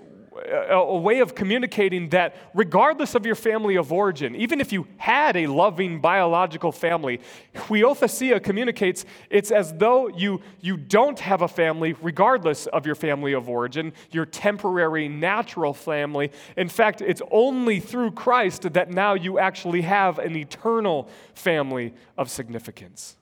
a, 0.72 0.98
way 0.98 1.20
of 1.20 1.36
communicating 1.36 2.10
that 2.10 2.36
regardless 2.54 3.15
of 3.15 3.26
your 3.26 3.36
family 3.36 3.76
of 3.76 3.92
origin, 3.92 4.36
even 4.36 4.62
if 4.62 4.72
you 4.72 4.88
had 4.98 5.36
a 5.36 5.48
loving 5.48 6.00
biological 6.00 6.72
family, 6.72 7.20
huiothesia 7.54 8.42
communicates 8.42 9.06
it's 9.30 9.52
as 9.52 9.74
though 9.74 10.08
you, 10.08 10.42
you 10.62 10.78
don't 10.78 11.20
have 11.20 11.42
a 11.42 11.48
family 11.48 11.96
regardless 12.02 12.68
of 12.68 12.86
your 12.86 12.96
family 12.96 13.34
of 13.34 13.50
origin, 13.50 13.94
your 14.12 14.26
temporary 14.26 15.08
natural 15.08 15.74
family. 15.74 16.32
In 16.58 16.70
fact, 16.70 17.02
it's 17.02 17.22
only 17.32 17.80
through 17.80 18.12
Christ 18.12 18.74
that 18.74 18.89
now 18.89 19.13
you 19.13 19.39
actually 19.39 19.82
have 19.82 20.20
an 20.20 20.36
eternal 20.36 21.10
family 21.34 21.94
of 22.18 22.30
significance. 22.30 23.18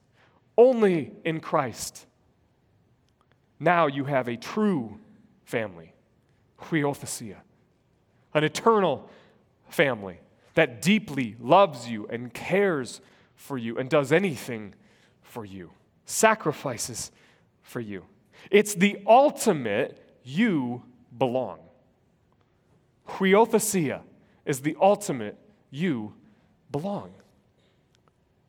Only 0.57 1.11
in 1.23 1.39
Christ. 1.39 2.05
Now 3.59 3.87
you 3.87 4.05
have 4.05 4.27
a 4.27 4.37
true 4.37 4.99
family 5.45 5.93
huiothesia, 6.63 7.37
an 8.33 8.43
eternal 8.43 9.09
family 9.69 10.19
that 10.55 10.81
deeply 10.81 11.35
loves 11.39 11.87
you 11.87 12.07
and 12.07 12.33
cares 12.33 13.01
for 13.35 13.57
you 13.57 13.77
and 13.77 13.89
does 13.89 14.11
anything 14.11 14.73
for 15.21 15.45
you, 15.45 15.71
sacrifices 16.05 17.11
for 17.61 17.79
you. 17.79 18.03
It's 18.49 18.73
the 18.73 18.99
ultimate 19.05 20.03
you 20.23 20.83
belong. 21.15 21.59
Huiothesia 23.07 24.01
is 24.45 24.61
the 24.61 24.75
ultimate 24.81 25.37
you 25.69 26.13
belong. 26.71 27.13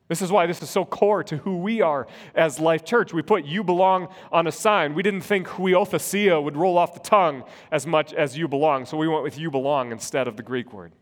This 0.08 0.22
is 0.22 0.32
why 0.32 0.46
this 0.46 0.62
is 0.62 0.70
so 0.70 0.86
core 0.86 1.22
to 1.24 1.36
who 1.36 1.58
we 1.58 1.82
are 1.82 2.06
as 2.34 2.58
Life 2.58 2.84
Church. 2.84 3.12
We 3.12 3.20
put 3.20 3.44
you 3.44 3.62
belong 3.62 4.08
on 4.32 4.46
a 4.46 4.52
sign. 4.52 4.94
We 4.94 5.02
didn't 5.02 5.20
think 5.20 5.46
huiothesia 5.46 6.42
would 6.42 6.56
roll 6.56 6.78
off 6.78 6.94
the 6.94 7.00
tongue 7.00 7.44
as 7.70 7.86
much 7.86 8.14
as 8.14 8.36
you 8.36 8.48
belong, 8.48 8.86
so 8.86 8.96
we 8.96 9.06
went 9.06 9.22
with 9.22 9.38
you 9.38 9.50
belong 9.50 9.92
instead 9.92 10.26
of 10.26 10.36
the 10.36 10.42
Greek 10.42 10.72
word. 10.72 10.92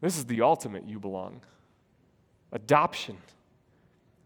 This 0.00 0.18
is 0.18 0.26
the 0.26 0.42
ultimate 0.42 0.88
you 0.88 0.98
belong. 0.98 1.42
Adoption 2.50 3.16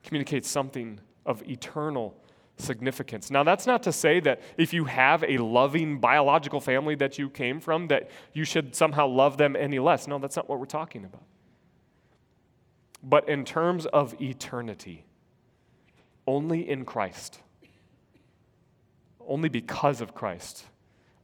communicates 0.03 0.49
something 0.49 0.99
of 1.27 1.43
eternal 1.47 2.17
significance. 2.57 3.31
Now, 3.31 3.45
that's 3.45 3.67
not 3.67 3.83
to 3.85 3.93
say 3.93 4.21
that 4.21 4.41
if 4.57 4.73
you 4.73 4.87
have 4.87 5.23
a 5.23 5.37
loving 5.37 5.99
biological 6.01 6.61
family 6.61 6.95
that 6.97 7.19
you 7.19 7.29
came 7.29 7.61
from, 7.61 7.89
that 7.89 8.11
you 8.33 8.45
should 8.45 8.75
somehow 8.75 9.07
love 9.07 9.37
them 9.37 9.55
any 9.55 9.79
less. 9.79 10.09
No, 10.09 10.19
that's 10.19 10.35
not 10.35 10.49
what 10.49 10.59
we're 10.59 10.65
talking 10.65 11.05
about. 11.05 11.23
But 13.03 13.29
in 13.29 13.45
terms 13.45 13.87
of 13.87 14.21
eternity, 14.21 15.05
only 16.27 16.69
in 16.69 16.85
Christ, 16.85 17.41
only 19.27 19.49
because 19.49 20.01
of 20.01 20.15
Christ, 20.15 20.65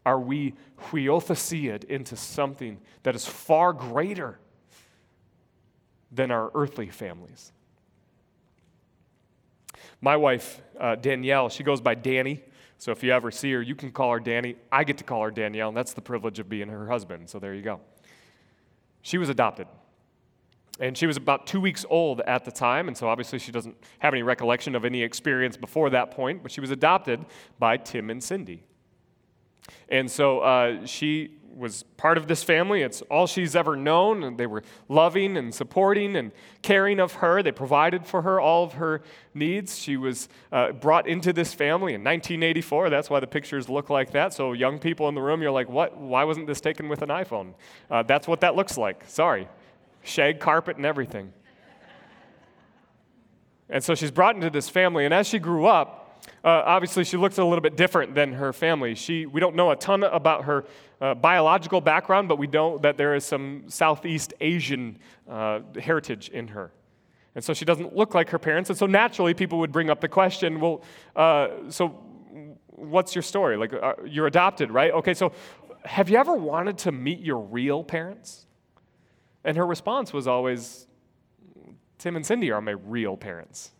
are 0.06 0.20
we 0.20 0.54
huiothesiaed 0.90 1.84
into 1.84 2.16
something 2.16 2.78
that 3.02 3.14
is 3.14 3.26
far 3.26 3.72
greater 3.72 4.38
than 6.14 6.30
our 6.30 6.50
earthly 6.54 6.88
families. 6.88 7.52
My 10.00 10.16
wife, 10.16 10.60
uh, 10.78 10.94
Danielle, 10.96 11.48
she 11.48 11.62
goes 11.62 11.80
by 11.80 11.94
Danny. 11.94 12.42
So 12.78 12.92
if 12.92 13.02
you 13.02 13.12
ever 13.12 13.30
see 13.30 13.52
her, 13.52 13.62
you 13.62 13.74
can 13.74 13.90
call 13.90 14.12
her 14.12 14.20
Danny. 14.20 14.56
I 14.70 14.84
get 14.84 14.98
to 14.98 15.04
call 15.04 15.22
her 15.22 15.30
Danielle, 15.30 15.68
and 15.68 15.76
that's 15.76 15.94
the 15.94 16.02
privilege 16.02 16.38
of 16.38 16.48
being 16.48 16.68
her 16.68 16.88
husband. 16.88 17.28
So 17.30 17.38
there 17.38 17.54
you 17.54 17.62
go. 17.62 17.80
She 19.02 19.18
was 19.18 19.28
adopted. 19.28 19.66
And 20.80 20.98
she 20.98 21.06
was 21.06 21.16
about 21.16 21.46
two 21.46 21.60
weeks 21.60 21.84
old 21.88 22.20
at 22.22 22.44
the 22.44 22.50
time, 22.50 22.88
and 22.88 22.96
so 22.96 23.08
obviously 23.08 23.38
she 23.38 23.52
doesn't 23.52 23.76
have 24.00 24.12
any 24.12 24.22
recollection 24.22 24.74
of 24.74 24.84
any 24.84 25.02
experience 25.02 25.56
before 25.56 25.90
that 25.90 26.10
point, 26.10 26.42
but 26.42 26.50
she 26.50 26.60
was 26.60 26.70
adopted 26.70 27.24
by 27.58 27.76
Tim 27.76 28.10
and 28.10 28.22
Cindy. 28.22 28.64
And 29.88 30.10
so 30.10 30.40
uh, 30.40 30.84
she 30.84 31.38
was 31.56 31.84
part 31.96 32.18
of 32.18 32.26
this 32.26 32.42
family. 32.42 32.82
It's 32.82 33.02
all 33.02 33.28
she's 33.28 33.54
ever 33.54 33.76
known, 33.76 34.24
and 34.24 34.36
they 34.36 34.46
were 34.46 34.62
loving 34.88 35.36
and 35.36 35.54
supporting 35.54 36.16
and 36.16 36.32
caring 36.62 36.98
of 36.98 37.14
her. 37.14 37.42
They 37.42 37.52
provided 37.52 38.04
for 38.04 38.22
her 38.22 38.40
all 38.40 38.64
of 38.64 38.72
her 38.74 39.02
needs. 39.32 39.78
She 39.78 39.96
was 39.96 40.28
uh, 40.50 40.72
brought 40.72 41.06
into 41.06 41.32
this 41.32 41.54
family 41.54 41.94
in 41.94 42.02
1984. 42.02 42.90
That's 42.90 43.08
why 43.08 43.20
the 43.20 43.28
pictures 43.28 43.68
look 43.68 43.90
like 43.90 44.10
that. 44.10 44.34
So, 44.34 44.52
young 44.52 44.80
people 44.80 45.08
in 45.08 45.14
the 45.14 45.22
room, 45.22 45.40
you're 45.40 45.52
like, 45.52 45.68
what? 45.68 45.96
Why 45.96 46.24
wasn't 46.24 46.46
this 46.46 46.60
taken 46.60 46.88
with 46.88 47.02
an 47.02 47.10
iPhone? 47.10 47.54
Uh, 47.90 48.02
that's 48.02 48.26
what 48.26 48.40
that 48.40 48.56
looks 48.56 48.76
like. 48.76 49.04
Sorry 49.06 49.48
shag 50.04 50.38
carpet 50.38 50.76
and 50.76 50.86
everything. 50.86 51.32
And 53.68 53.82
so 53.82 53.94
she's 53.94 54.10
brought 54.10 54.36
into 54.36 54.50
this 54.50 54.68
family, 54.68 55.04
and 55.04 55.12
as 55.12 55.26
she 55.26 55.38
grew 55.38 55.66
up, 55.66 56.24
uh, 56.44 56.62
obviously 56.64 57.04
she 57.04 57.16
looked 57.16 57.38
a 57.38 57.44
little 57.44 57.62
bit 57.62 57.76
different 57.76 58.14
than 58.14 58.34
her 58.34 58.52
family. 58.52 58.94
She, 58.94 59.26
we 59.26 59.40
don't 59.40 59.56
know 59.56 59.70
a 59.70 59.76
ton 59.76 60.04
about 60.04 60.44
her 60.44 60.64
uh, 61.00 61.14
biological 61.14 61.80
background, 61.80 62.28
but 62.28 62.38
we 62.38 62.46
know 62.46 62.78
that 62.78 62.96
there 62.96 63.14
is 63.14 63.24
some 63.24 63.64
Southeast 63.68 64.32
Asian 64.40 64.98
uh, 65.28 65.60
heritage 65.80 66.28
in 66.28 66.48
her. 66.48 66.72
And 67.34 67.42
so 67.42 67.52
she 67.52 67.64
doesn't 67.64 67.96
look 67.96 68.14
like 68.14 68.30
her 68.30 68.38
parents. 68.38 68.70
And 68.70 68.78
so 68.78 68.86
naturally, 68.86 69.34
people 69.34 69.58
would 69.58 69.72
bring 69.72 69.90
up 69.90 70.00
the 70.00 70.08
question 70.08 70.60
well, 70.60 70.82
uh, 71.16 71.48
so 71.68 71.88
what's 72.68 73.14
your 73.14 73.22
story? 73.22 73.56
Like, 73.56 73.72
uh, 73.72 73.94
you're 74.06 74.26
adopted, 74.26 74.70
right? 74.70 74.92
Okay, 74.92 75.14
so 75.14 75.32
have 75.84 76.08
you 76.08 76.16
ever 76.16 76.34
wanted 76.34 76.78
to 76.78 76.92
meet 76.92 77.20
your 77.20 77.38
real 77.38 77.82
parents? 77.82 78.46
And 79.44 79.56
her 79.56 79.66
response 79.66 80.12
was 80.12 80.26
always, 80.26 80.86
Tim 81.98 82.16
and 82.16 82.24
Cindy 82.24 82.50
are 82.50 82.60
my 82.60 82.72
real 82.72 83.16
parents. 83.16 83.70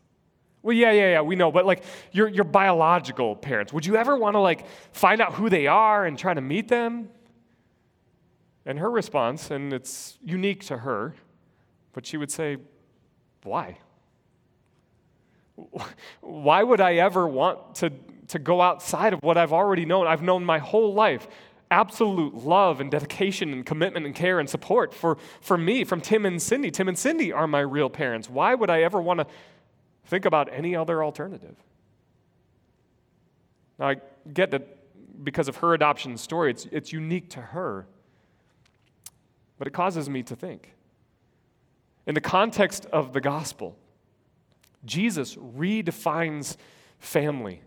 Well, 0.62 0.74
yeah, 0.74 0.92
yeah, 0.92 1.10
yeah, 1.10 1.20
we 1.20 1.36
know, 1.36 1.52
but 1.52 1.66
like 1.66 1.82
your, 2.12 2.26
your 2.28 2.44
biological 2.44 3.36
parents, 3.36 3.72
would 3.72 3.84
you 3.84 3.96
ever 3.96 4.16
want 4.16 4.34
to 4.34 4.40
like 4.40 4.66
find 4.92 5.20
out 5.20 5.34
who 5.34 5.50
they 5.50 5.66
are 5.66 6.06
and 6.06 6.18
try 6.18 6.32
to 6.32 6.40
meet 6.40 6.68
them? 6.68 7.10
And 8.64 8.78
her 8.78 8.90
response, 8.90 9.50
and 9.50 9.74
it's 9.74 10.16
unique 10.24 10.64
to 10.66 10.78
her, 10.78 11.14
but 11.92 12.06
she 12.06 12.16
would 12.16 12.30
say, 12.30 12.56
Why? 13.42 13.78
Why 16.22 16.62
would 16.62 16.80
I 16.80 16.94
ever 16.94 17.28
want 17.28 17.74
to, 17.76 17.92
to 18.28 18.38
go 18.38 18.62
outside 18.62 19.12
of 19.12 19.22
what 19.22 19.36
I've 19.36 19.52
already 19.52 19.84
known? 19.84 20.06
I've 20.06 20.22
known 20.22 20.44
my 20.44 20.58
whole 20.58 20.94
life 20.94 21.28
absolute 21.74 22.34
love 22.34 22.80
and 22.80 22.88
dedication 22.88 23.52
and 23.52 23.66
commitment 23.66 24.06
and 24.06 24.14
care 24.14 24.38
and 24.38 24.48
support 24.48 24.94
for, 24.94 25.18
for 25.40 25.58
me 25.58 25.82
from 25.82 26.00
Tim 26.00 26.24
and 26.24 26.40
Cindy. 26.40 26.70
Tim 26.70 26.86
and 26.86 26.96
Cindy 26.96 27.32
are 27.32 27.48
my 27.48 27.58
real 27.60 27.90
parents. 27.90 28.30
Why 28.30 28.54
would 28.54 28.70
I 28.70 28.82
ever 28.82 29.02
want 29.02 29.18
to 29.18 29.26
think 30.04 30.24
about 30.24 30.48
any 30.52 30.76
other 30.76 31.02
alternative? 31.02 31.56
Now, 33.78 33.88
I 33.88 33.96
get 34.32 34.52
that 34.52 35.24
because 35.24 35.48
of 35.48 35.56
her 35.56 35.74
adoption 35.74 36.16
story, 36.16 36.50
it's, 36.50 36.66
it's 36.70 36.92
unique 36.92 37.30
to 37.30 37.40
her. 37.40 37.86
But 39.58 39.66
it 39.66 39.72
causes 39.72 40.08
me 40.08 40.22
to 40.24 40.36
think. 40.36 40.74
In 42.06 42.14
the 42.14 42.20
context 42.20 42.86
of 42.86 43.12
the 43.12 43.20
gospel, 43.20 43.76
Jesus 44.84 45.34
redefines 45.34 46.56
family 47.00 47.62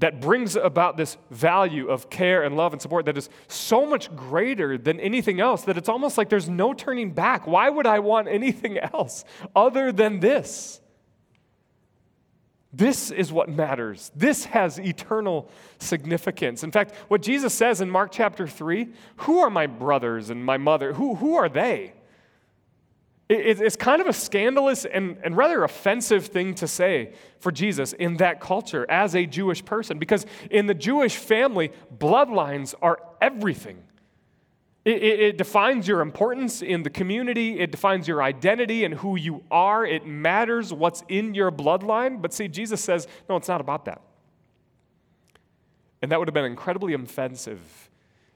that 0.00 0.20
brings 0.20 0.56
about 0.56 0.96
this 0.96 1.16
value 1.30 1.88
of 1.88 2.10
care 2.10 2.42
and 2.42 2.56
love 2.56 2.72
and 2.72 2.82
support 2.82 3.06
that 3.06 3.16
is 3.16 3.28
so 3.48 3.86
much 3.86 4.14
greater 4.16 4.76
than 4.76 4.98
anything 4.98 5.40
else 5.40 5.62
that 5.62 5.76
it's 5.76 5.88
almost 5.88 6.18
like 6.18 6.28
there's 6.28 6.48
no 6.48 6.72
turning 6.72 7.12
back. 7.12 7.46
Why 7.46 7.68
would 7.68 7.86
I 7.86 8.00
want 8.00 8.28
anything 8.28 8.78
else 8.94 9.24
other 9.54 9.92
than 9.92 10.20
this? 10.20 10.80
This 12.72 13.10
is 13.10 13.32
what 13.32 13.48
matters. 13.48 14.10
This 14.14 14.46
has 14.46 14.78
eternal 14.78 15.50
significance. 15.78 16.62
In 16.62 16.70
fact, 16.70 16.94
what 17.08 17.20
Jesus 17.20 17.52
says 17.52 17.80
in 17.80 17.90
Mark 17.90 18.10
chapter 18.12 18.46
3 18.46 18.88
who 19.18 19.40
are 19.40 19.50
my 19.50 19.66
brothers 19.66 20.30
and 20.30 20.44
my 20.44 20.56
mother? 20.56 20.92
Who, 20.94 21.16
who 21.16 21.34
are 21.34 21.48
they? 21.48 21.94
It's 23.32 23.76
kind 23.76 24.00
of 24.00 24.08
a 24.08 24.12
scandalous 24.12 24.84
and, 24.84 25.16
and 25.22 25.36
rather 25.36 25.62
offensive 25.62 26.26
thing 26.26 26.52
to 26.56 26.66
say 26.66 27.12
for 27.38 27.52
Jesus 27.52 27.92
in 27.92 28.16
that 28.16 28.40
culture 28.40 28.84
as 28.90 29.14
a 29.14 29.24
Jewish 29.24 29.64
person, 29.64 30.00
because 30.00 30.26
in 30.50 30.66
the 30.66 30.74
Jewish 30.74 31.14
family, 31.14 31.70
bloodlines 31.96 32.74
are 32.82 32.98
everything. 33.20 33.84
It, 34.84 35.00
it, 35.00 35.20
it, 35.20 35.38
defines 35.38 35.86
your 35.86 36.00
importance 36.00 36.60
in 36.60 36.82
the 36.82 36.90
community, 36.90 37.60
it 37.60 37.70
defines 37.70 38.08
your 38.08 38.20
identity 38.20 38.84
and 38.84 38.94
who 38.94 39.16
you 39.16 39.44
are. 39.48 39.86
It 39.86 40.06
matters 40.06 40.72
what's 40.72 41.04
in 41.08 41.32
your 41.34 41.52
bloodline. 41.52 42.20
But 42.20 42.32
see, 42.32 42.48
Jesus 42.48 42.82
says, 42.82 43.06
no, 43.28 43.36
it's 43.36 43.46
not 43.46 43.60
about 43.60 43.84
that. 43.84 44.00
And 46.02 46.10
that 46.10 46.18
would 46.18 46.26
have 46.26 46.34
been 46.34 46.46
incredibly 46.46 46.94
offensive 46.94 47.90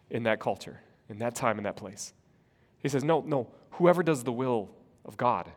in 0.08 0.22
that 0.24 0.38
culture, 0.38 0.82
in 1.08 1.18
that 1.18 1.34
time, 1.34 1.58
in 1.58 1.64
that 1.64 1.76
place. 1.76 2.12
He 2.78 2.88
says, 2.88 3.02
no, 3.02 3.22
no, 3.22 3.48
whoever 3.72 4.04
does 4.04 4.22
the 4.22 4.30
will 4.30 4.70
of 5.04 5.16
God. 5.16 5.50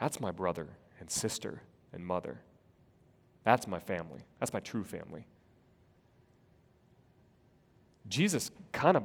That's 0.00 0.20
my 0.20 0.30
brother 0.30 0.68
and 0.98 1.10
sister 1.10 1.62
and 1.92 2.04
mother. 2.04 2.40
That's 3.44 3.66
my 3.66 3.78
family. 3.78 4.20
That's 4.40 4.52
my 4.52 4.60
true 4.60 4.84
family. 4.84 5.26
Jesus 8.08 8.50
kind 8.72 8.96
of 8.96 9.04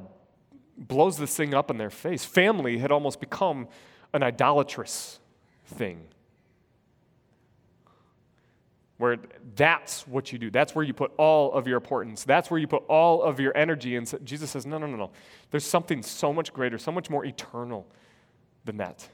blows 0.76 1.16
this 1.16 1.36
thing 1.36 1.54
up 1.54 1.70
in 1.70 1.78
their 1.78 1.90
face. 1.90 2.24
Family 2.24 2.78
had 2.78 2.92
almost 2.92 3.20
become 3.20 3.68
an 4.12 4.22
idolatrous 4.22 5.20
thing. 5.66 6.06
Where 8.96 9.16
that's 9.54 10.06
what 10.08 10.32
you 10.32 10.38
do. 10.38 10.50
That's 10.50 10.74
where 10.74 10.84
you 10.84 10.92
put 10.92 11.12
all 11.16 11.52
of 11.52 11.68
your 11.68 11.76
importance. 11.76 12.24
That's 12.24 12.50
where 12.50 12.58
you 12.58 12.66
put 12.66 12.82
all 12.88 13.22
of 13.22 13.38
your 13.38 13.56
energy. 13.56 13.94
And 13.94 14.12
Jesus 14.24 14.50
says, 14.50 14.66
no, 14.66 14.78
no, 14.78 14.86
no, 14.86 14.96
no. 14.96 15.10
There's 15.52 15.64
something 15.64 16.02
so 16.02 16.32
much 16.32 16.52
greater, 16.52 16.78
so 16.78 16.90
much 16.90 17.08
more 17.08 17.24
eternal 17.24 17.86
than 18.64 18.78
net. 18.78 19.08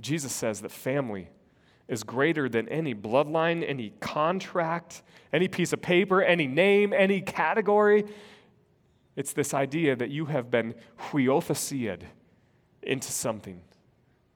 Jesus 0.00 0.32
says 0.32 0.60
that 0.60 0.70
family 0.70 1.28
is 1.88 2.02
greater 2.02 2.48
than 2.48 2.68
any 2.68 2.94
bloodline, 2.94 3.64
any 3.66 3.90
contract, 4.00 5.02
any 5.32 5.48
piece 5.48 5.72
of 5.72 5.80
paper, 5.80 6.22
any 6.22 6.46
name, 6.46 6.92
any 6.92 7.20
category. 7.20 8.04
It's 9.14 9.32
this 9.32 9.54
idea 9.54 9.96
that 9.96 10.10
you 10.10 10.26
have 10.26 10.50
been 10.50 10.74
huiothesied 11.10 12.02
into 12.82 13.10
something 13.10 13.62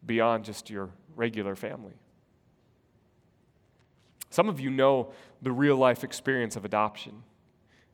beyond 0.07 0.45
just 0.45 0.71
your 0.71 0.91
regular 1.15 1.55
family. 1.55 1.95
Some 4.31 4.49
of 4.49 4.61
you 4.61 4.71
know 4.71 5.13
the 5.43 5.53
real 5.53 5.77
life 5.77 6.05
experience 6.05 6.57
of 6.57 6.65
adoption. 6.65 7.25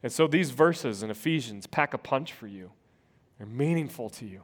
And 0.03 0.13
so 0.13 0.27
these 0.27 0.51
verses 0.51 1.03
in 1.03 1.11
Ephesians 1.11 1.67
pack 1.67 1.95
a 1.95 1.99
punch 1.99 2.33
for 2.33 2.47
you. 2.47 2.71
They're 3.39 3.47
meaningful 3.47 4.11
to 4.11 4.27
you. 4.27 4.43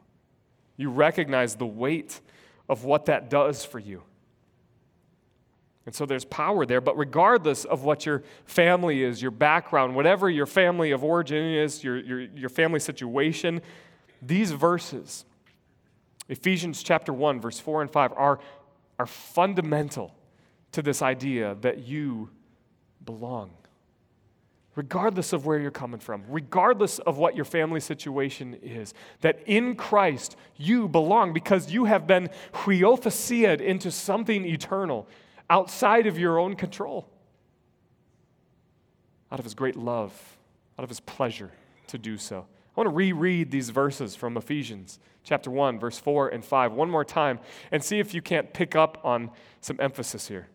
You 0.77 0.89
recognize 0.89 1.55
the 1.55 1.65
weight 1.65 2.21
of 2.69 2.83
what 2.83 3.05
that 3.05 3.29
does 3.29 3.65
for 3.65 3.79
you. 3.79 4.03
And 5.85 5.93
so 5.93 6.05
there's 6.05 6.25
power 6.25 6.65
there, 6.65 6.79
but 6.79 6.97
regardless 6.97 7.65
of 7.65 7.83
what 7.83 8.05
your 8.05 8.23
family 8.45 9.03
is, 9.03 9.21
your 9.21 9.31
background, 9.31 9.95
whatever 9.95 10.29
your 10.29 10.45
family 10.45 10.91
of 10.91 11.03
origin 11.03 11.43
is, 11.43 11.83
your, 11.83 11.97
your, 11.97 12.21
your 12.21 12.49
family 12.49 12.79
situation, 12.79 13.61
these 14.21 14.51
verses, 14.51 15.25
Ephesians 16.29 16.83
chapter 16.83 17.11
1, 17.11 17.41
verse 17.41 17.59
4 17.59 17.81
and 17.81 17.91
5, 17.91 18.13
are, 18.13 18.39
are 18.97 19.05
fundamental 19.05 20.15
to 20.71 20.81
this 20.81 21.01
idea 21.01 21.57
that 21.61 21.79
you 21.79 22.29
belong 23.03 23.51
regardless 24.75 25.33
of 25.33 25.45
where 25.45 25.59
you're 25.59 25.71
coming 25.71 25.99
from, 25.99 26.23
regardless 26.27 26.99
of 26.99 27.17
what 27.17 27.35
your 27.35 27.45
family 27.45 27.79
situation 27.79 28.55
is, 28.61 28.93
that 29.21 29.39
in 29.45 29.75
Christ 29.75 30.35
you 30.57 30.87
belong 30.87 31.33
because 31.33 31.71
you 31.71 31.85
have 31.85 32.07
been 32.07 32.29
huiothesied 32.53 33.61
into 33.61 33.91
something 33.91 34.45
eternal 34.45 35.07
outside 35.49 36.07
of 36.07 36.17
your 36.17 36.39
own 36.39 36.55
control, 36.55 37.07
out 39.31 39.39
of 39.39 39.45
his 39.45 39.53
great 39.53 39.75
love, 39.75 40.37
out 40.79 40.83
of 40.83 40.89
his 40.89 40.99
pleasure 40.99 41.51
to 41.87 41.97
do 41.97 42.17
so. 42.17 42.45
I 42.75 42.79
want 42.79 42.89
to 42.89 42.95
reread 42.95 43.51
these 43.51 43.69
verses 43.69 44.15
from 44.15 44.35
Ephesians 44.35 44.97
chapter 45.23 45.51
1, 45.51 45.79
verse 45.79 45.99
4 45.99 46.29
and 46.29 46.43
5 46.43 46.73
one 46.73 46.89
more 46.89 47.05
time 47.05 47.39
and 47.71 47.83
see 47.83 47.99
if 47.99 48.13
you 48.13 48.21
can't 48.21 48.51
pick 48.53 48.75
up 48.75 48.99
on 49.03 49.29
some 49.61 49.79
emphasis 49.79 50.27
here. 50.27 50.47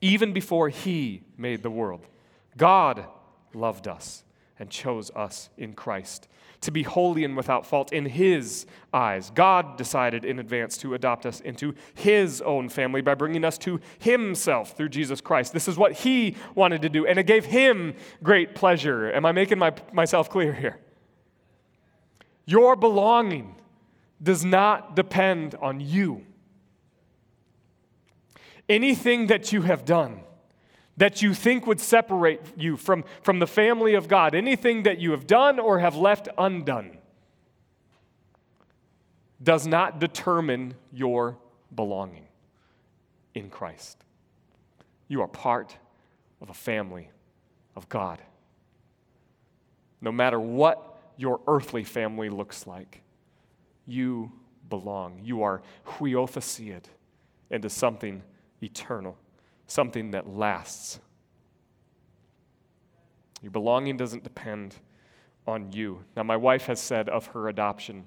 Even 0.00 0.32
before 0.32 0.68
he 0.68 1.22
made 1.38 1.62
the 1.62 1.70
world, 1.70 2.06
God 2.58 3.06
loved 3.54 3.88
us 3.88 4.24
and 4.58 4.68
chose 4.68 5.10
us 5.14 5.48
in 5.56 5.72
Christ 5.72 6.28
to 6.60 6.70
be 6.72 6.82
holy 6.82 7.24
and 7.24 7.36
without 7.36 7.64
fault 7.64 7.92
in 7.92 8.04
His 8.04 8.66
eyes. 8.92 9.30
God 9.30 9.76
decided 9.76 10.24
in 10.24 10.38
advance 10.38 10.76
to 10.78 10.94
adopt 10.94 11.24
us 11.24 11.40
into 11.40 11.74
His 11.94 12.42
own 12.42 12.68
family 12.68 13.00
by 13.00 13.14
bringing 13.14 13.44
us 13.44 13.58
to 13.58 13.80
Himself 13.98 14.76
through 14.76 14.88
Jesus 14.88 15.20
Christ. 15.20 15.52
This 15.52 15.68
is 15.68 15.76
what 15.76 15.92
He 15.92 16.36
wanted 16.54 16.82
to 16.82 16.88
do, 16.88 17.06
and 17.06 17.18
it 17.18 17.26
gave 17.26 17.44
Him 17.44 17.94
great 18.22 18.54
pleasure. 18.54 19.12
Am 19.12 19.24
I 19.24 19.32
making 19.32 19.58
my, 19.58 19.72
myself 19.92 20.28
clear 20.28 20.52
here? 20.52 20.78
Your 22.44 22.74
belonging 22.74 23.54
does 24.20 24.44
not 24.44 24.96
depend 24.96 25.54
on 25.56 25.80
you. 25.80 26.24
Anything 28.68 29.28
that 29.28 29.52
you 29.52 29.62
have 29.62 29.84
done, 29.84 30.20
that 30.98 31.22
you 31.22 31.32
think 31.32 31.66
would 31.66 31.80
separate 31.80 32.40
you 32.56 32.76
from, 32.76 33.04
from 33.22 33.38
the 33.38 33.46
family 33.46 33.94
of 33.94 34.08
God, 34.08 34.34
anything 34.34 34.82
that 34.82 34.98
you 34.98 35.12
have 35.12 35.26
done 35.26 35.58
or 35.58 35.78
have 35.78 35.96
left 35.96 36.28
undone, 36.36 36.98
does 39.40 39.66
not 39.66 40.00
determine 40.00 40.74
your 40.92 41.38
belonging 41.74 42.26
in 43.34 43.48
Christ. 43.48 44.04
You 45.06 45.22
are 45.22 45.28
part 45.28 45.76
of 46.40 46.50
a 46.50 46.54
family 46.54 47.10
of 47.76 47.88
God. 47.88 48.20
No 50.00 50.10
matter 50.10 50.40
what 50.40 50.98
your 51.16 51.40
earthly 51.46 51.84
family 51.84 52.28
looks 52.28 52.66
like, 52.66 53.02
you 53.86 54.32
belong. 54.68 55.20
You 55.22 55.42
are 55.44 55.62
huiothesied 55.86 56.84
into 57.50 57.70
something 57.70 58.22
eternal 58.60 59.16
something 59.68 60.10
that 60.10 60.28
lasts. 60.28 60.98
Your 63.42 63.52
belonging 63.52 63.96
doesn't 63.96 64.24
depend 64.24 64.74
on 65.46 65.70
you. 65.70 66.02
Now, 66.16 66.24
my 66.24 66.36
wife 66.36 66.66
has 66.66 66.80
said 66.80 67.08
of 67.08 67.26
her 67.28 67.48
adoption, 67.48 68.04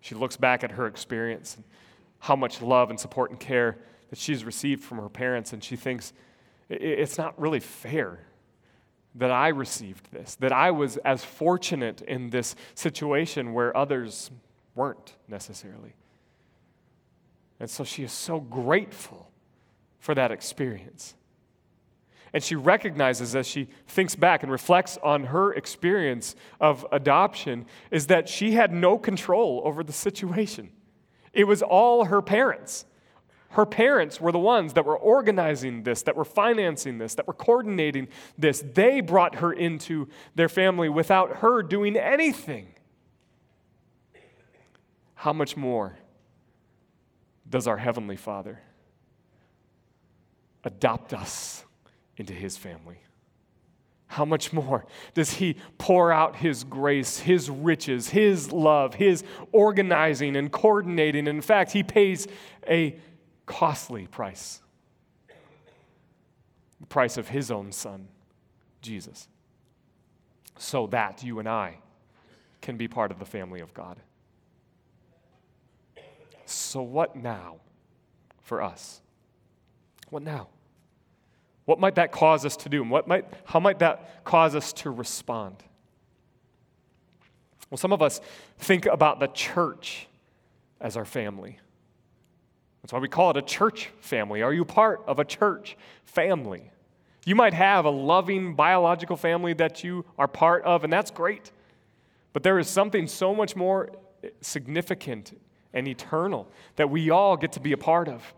she 0.00 0.14
looks 0.14 0.36
back 0.36 0.62
at 0.62 0.72
her 0.72 0.86
experience 0.86 1.56
and 1.56 1.64
how 2.20 2.36
much 2.36 2.60
love 2.60 2.90
and 2.90 3.00
support 3.00 3.30
and 3.30 3.40
care 3.40 3.78
that 4.10 4.18
she's 4.18 4.44
received 4.44 4.84
from 4.84 4.98
her 4.98 5.08
parents, 5.08 5.52
and 5.52 5.62
she 5.62 5.76
thinks 5.76 6.12
it's 6.68 7.16
not 7.16 7.38
really 7.40 7.60
fair 7.60 8.20
that 9.14 9.30
I 9.30 9.48
received 9.48 10.12
this, 10.12 10.36
that 10.36 10.52
I 10.52 10.70
was 10.70 10.96
as 10.98 11.24
fortunate 11.24 12.02
in 12.02 12.30
this 12.30 12.54
situation 12.74 13.52
where 13.52 13.76
others 13.76 14.30
weren't 14.74 15.16
necessarily. 15.26 15.94
And 17.58 17.68
so 17.68 17.84
she 17.84 18.04
is 18.04 18.12
so 18.12 18.38
grateful 18.38 19.30
for 19.98 20.14
that 20.14 20.30
experience. 20.30 21.14
And 22.32 22.42
she 22.42 22.56
recognizes 22.56 23.34
as 23.34 23.46
she 23.46 23.68
thinks 23.86 24.14
back 24.14 24.42
and 24.42 24.52
reflects 24.52 24.98
on 25.02 25.24
her 25.24 25.52
experience 25.52 26.36
of 26.60 26.86
adoption 26.92 27.66
is 27.90 28.08
that 28.08 28.28
she 28.28 28.52
had 28.52 28.72
no 28.72 28.98
control 28.98 29.62
over 29.64 29.82
the 29.82 29.92
situation. 29.92 30.70
It 31.32 31.44
was 31.44 31.62
all 31.62 32.04
her 32.06 32.20
parents. 32.20 32.84
Her 33.50 33.64
parents 33.64 34.20
were 34.20 34.30
the 34.30 34.38
ones 34.38 34.74
that 34.74 34.84
were 34.84 34.98
organizing 34.98 35.84
this, 35.84 36.02
that 36.02 36.16
were 36.16 36.24
financing 36.24 36.98
this, 36.98 37.14
that 37.14 37.26
were 37.26 37.32
coordinating 37.32 38.08
this. 38.36 38.62
They 38.74 39.00
brought 39.00 39.36
her 39.36 39.52
into 39.52 40.08
their 40.34 40.50
family 40.50 40.90
without 40.90 41.38
her 41.38 41.62
doing 41.62 41.96
anything. 41.96 42.74
How 45.14 45.32
much 45.32 45.56
more 45.56 45.98
does 47.48 47.66
our 47.66 47.78
Heavenly 47.78 48.16
Father 48.16 48.60
adopt 50.64 51.12
us 51.12 51.64
into 52.16 52.32
His 52.32 52.56
family? 52.56 53.00
How 54.08 54.24
much 54.24 54.52
more 54.52 54.86
does 55.14 55.34
He 55.34 55.56
pour 55.76 56.12
out 56.12 56.36
His 56.36 56.64
grace, 56.64 57.20
His 57.20 57.50
riches, 57.50 58.08
His 58.08 58.52
love, 58.52 58.94
His 58.94 59.22
organizing 59.52 60.34
and 60.36 60.50
coordinating? 60.50 61.26
In 61.26 61.42
fact, 61.42 61.72
He 61.72 61.82
pays 61.82 62.26
a 62.68 62.98
costly 63.46 64.06
price 64.06 64.60
the 66.80 66.86
price 66.86 67.16
of 67.16 67.28
His 67.28 67.50
own 67.50 67.72
Son, 67.72 68.08
Jesus, 68.80 69.28
so 70.56 70.86
that 70.88 71.22
you 71.22 71.38
and 71.38 71.48
I 71.48 71.78
can 72.60 72.76
be 72.76 72.88
part 72.88 73.10
of 73.10 73.18
the 73.18 73.24
family 73.24 73.60
of 73.60 73.74
God. 73.74 73.98
So, 76.46 76.82
what 76.82 77.16
now 77.16 77.56
for 78.40 78.62
us? 78.62 79.00
What 80.10 80.22
now? 80.22 80.48
What 81.64 81.78
might 81.78 81.96
that 81.96 82.12
cause 82.12 82.46
us 82.46 82.56
to 82.58 82.68
do? 82.68 82.82
What 82.82 83.06
might, 83.06 83.26
how 83.44 83.60
might 83.60 83.80
that 83.80 84.24
cause 84.24 84.54
us 84.54 84.72
to 84.74 84.90
respond? 84.90 85.62
Well, 87.70 87.78
some 87.78 87.92
of 87.92 88.00
us 88.00 88.20
think 88.58 88.86
about 88.86 89.20
the 89.20 89.26
church 89.26 90.06
as 90.80 90.96
our 90.96 91.04
family. 91.04 91.58
That's 92.82 92.92
why 92.92 93.00
we 93.00 93.08
call 93.08 93.30
it 93.30 93.36
a 93.36 93.42
church 93.42 93.90
family. 94.00 94.40
Are 94.40 94.52
you 94.52 94.64
part 94.64 95.02
of 95.06 95.18
a 95.18 95.24
church 95.24 95.76
family? 96.04 96.70
You 97.26 97.34
might 97.34 97.52
have 97.52 97.84
a 97.84 97.90
loving 97.90 98.54
biological 98.54 99.16
family 99.16 99.52
that 99.54 99.84
you 99.84 100.06
are 100.16 100.28
part 100.28 100.64
of, 100.64 100.84
and 100.84 100.92
that's 100.92 101.10
great. 101.10 101.52
But 102.32 102.42
there 102.42 102.58
is 102.58 102.68
something 102.68 103.06
so 103.06 103.34
much 103.34 103.54
more 103.54 103.90
significant 104.40 105.38
and 105.74 105.86
eternal 105.86 106.48
that 106.76 106.88
we 106.88 107.10
all 107.10 107.36
get 107.36 107.52
to 107.52 107.60
be 107.60 107.72
a 107.72 107.76
part 107.76 108.08
of 108.08 108.32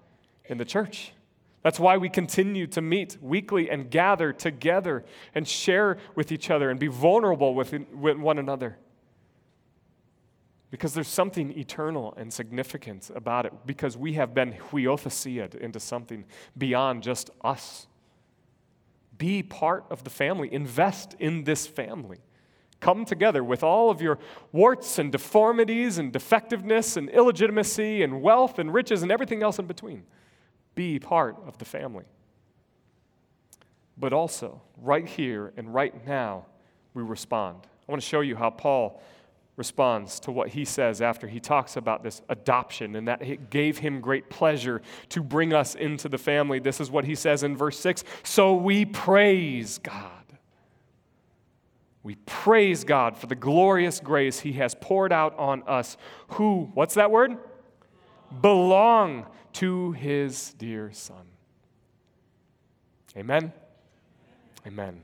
in 0.47 0.59
the 0.59 0.65
church. 0.65 1.13
That's 1.62 1.79
why 1.79 1.99
we 1.99 2.09
continue 2.09 2.66
to 2.68 2.81
meet 2.81 3.18
weekly 3.20 3.70
and 3.70 3.90
gather 3.90 4.33
together 4.33 5.05
and 5.35 5.46
share 5.46 5.99
with 6.14 6.33
each 6.33 6.51
other 6.51 6.70
and 6.70 6.81
be 6.81 6.87
vulnerable 6.87 7.55
with, 7.55 7.75
with 7.92 8.16
one 8.16 8.38
another. 8.38 8.79
Because 10.70 10.94
there's 10.94 11.09
something 11.09 11.59
eternal 11.59 12.14
and 12.16 12.33
significant 12.33 13.11
about 13.14 13.44
it, 13.44 13.53
because 13.66 13.96
we 13.96 14.14
have 14.14 14.33
been 14.33 14.55
huiothesiad 14.70 15.57
into 15.57 15.81
something 15.81 16.25
beyond 16.57 17.03
just 17.03 17.29
us. 17.42 17.87
Be 19.18 19.42
part 19.42 19.85
of 19.90 20.05
the 20.05 20.11
family, 20.11 20.51
invest 20.53 21.14
in 21.18 21.44
this 21.44 21.66
family. 21.66 22.20
Come 22.79 23.05
together 23.05 23.44
with 23.44 23.62
all 23.62 23.90
of 23.90 24.01
your 24.01 24.18
warts 24.53 24.99
and 24.99 25.12
deformities 25.12 25.99
and 25.99 26.11
defectiveness 26.11 26.96
and 26.96 27.11
illegitimacy 27.11 28.03
and 28.03 28.23
wealth 28.23 28.59
and 28.59 28.73
riches 28.73 29.03
and 29.03 29.12
everything 29.12 29.42
else 29.42 29.59
in 29.59 29.66
between 29.66 30.05
be 30.81 30.99
part 30.99 31.37
of 31.47 31.59
the 31.59 31.66
family. 31.66 32.07
But 33.99 34.14
also, 34.14 34.62
right 34.79 35.07
here 35.07 35.53
and 35.59 35.75
right 35.75 36.07
now, 36.07 36.47
we 36.95 37.03
respond. 37.03 37.66
I 37.87 37.93
want 37.93 38.01
to 38.01 38.09
show 38.09 38.23
you 38.23 38.35
how 38.35 38.49
Paul 38.49 39.03
responds 39.57 40.19
to 40.21 40.33
what 40.33 40.49
he 40.49 40.64
says 40.64 41.03
after 41.03 41.29
he 41.29 41.38
talks 41.38 41.77
about 41.77 42.03
this 42.03 42.23
adoption 42.31 42.97
and 42.97 43.07
that 43.09 43.21
it 43.21 43.51
gave 43.51 43.77
him 43.77 44.01
great 44.01 44.31
pleasure 44.31 44.81
to 45.11 45.23
bring 45.23 45.53
us 45.53 45.75
into 45.75 46.09
the 46.09 46.16
family. 46.16 46.61
This 46.61 46.81
is 46.81 46.90
what 46.90 47.05
he 47.05 47.14
says 47.14 47.43
in 47.43 47.59
verse 47.59 47.79
6 47.79 48.03
So 48.23 48.55
we 48.55 48.87
praise 48.87 49.77
God. 49.77 50.25
We 52.03 52.14
praise 52.25 52.85
God 52.85 53.19
for 53.19 53.27
the 53.27 53.35
glorious 53.35 54.01
grace 54.01 54.40
he 54.40 54.55
has 54.55 54.75
poured 54.81 55.12
out 55.12 55.38
on 55.38 55.62
us 55.66 55.99
who, 56.29 56.71
what's 56.73 56.95
that 56.95 57.11
word? 57.11 57.37
Belong 58.40 59.27
to 59.55 59.93
his 59.93 60.55
dear 60.55 60.93
Son. 60.93 61.27
Amen? 63.16 63.53
Amen. 64.66 65.03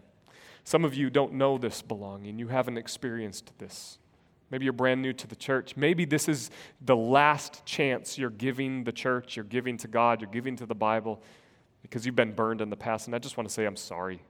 Some 0.64 0.84
of 0.84 0.94
you 0.94 1.10
don't 1.10 1.34
know 1.34 1.58
this 1.58 1.82
belonging, 1.82 2.38
you 2.38 2.48
haven't 2.48 2.76
experienced 2.76 3.52
this. 3.58 3.98
Maybe 4.50 4.64
you're 4.64 4.72
brand 4.72 5.02
new 5.02 5.12
to 5.12 5.26
the 5.26 5.34
church. 5.34 5.76
Maybe 5.76 6.04
this 6.04 6.28
is 6.28 6.50
the 6.80 6.94
last 6.94 7.64
chance 7.64 8.16
you're 8.16 8.30
giving 8.30 8.84
the 8.84 8.92
church, 8.92 9.36
you're 9.36 9.44
giving 9.44 9.76
to 9.78 9.88
God, 9.88 10.20
you're 10.20 10.30
giving 10.30 10.54
to 10.56 10.66
the 10.66 10.74
Bible 10.74 11.20
because 11.82 12.06
you've 12.06 12.16
been 12.16 12.32
burned 12.32 12.60
in 12.60 12.70
the 12.70 12.76
past. 12.76 13.06
And 13.06 13.14
I 13.14 13.18
just 13.18 13.36
want 13.36 13.48
to 13.48 13.54
say, 13.54 13.64
I'm 13.64 13.76
sorry. 13.76 14.22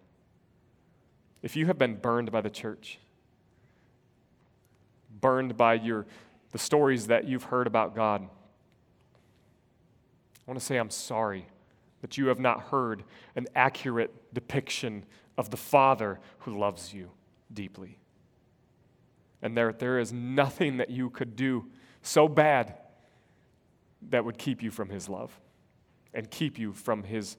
If 1.42 1.54
you 1.54 1.66
have 1.66 1.78
been 1.78 1.96
burned 1.96 2.32
by 2.32 2.40
the 2.40 2.50
church, 2.50 2.98
burned 5.20 5.56
by 5.56 5.74
your, 5.74 6.06
the 6.52 6.59
stories 6.59 7.09
that 7.09 7.28
you've 7.28 7.44
heard 7.44 7.66
about 7.66 7.94
God, 7.94 8.28
I 10.46 10.50
want 10.50 10.61
to 10.61 10.64
say 10.64 10.76
I'm 10.76 10.90
sorry 10.90 11.46
that 12.02 12.16
you 12.16 12.26
have 12.26 12.38
not 12.38 12.61
heard 12.64 13.02
an 13.35 13.46
accurate 13.54 14.14
depiction 14.32 15.04
of 15.37 15.50
the 15.50 15.56
Father 15.56 16.20
who 16.40 16.59
loves 16.59 16.94
you 16.94 17.11
deeply. 17.52 17.98
And 19.42 19.56
there, 19.56 19.72
there 19.72 19.98
is 19.98 20.12
nothing 20.12 20.76
that 20.76 20.90
you 20.90 21.11
could 21.11 21.37
do 21.37 21.66
so 22.02 22.28
bad 22.28 22.74
that 24.11 24.24
would 24.24 24.38
keep 24.38 24.62
you 24.62 24.70
from 24.70 24.88
His 24.88 25.09
love 25.09 25.38
and 26.16 26.30
keep 26.30 26.59
you 26.59 26.72
from, 26.72 27.04
his, 27.04 27.37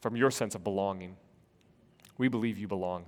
from 0.00 0.16
your 0.16 0.30
sense 0.30 0.54
of 0.54 0.64
belonging. 0.64 1.16
We 2.18 2.28
believe 2.28 2.58
you 2.58 2.66
belong 2.66 3.04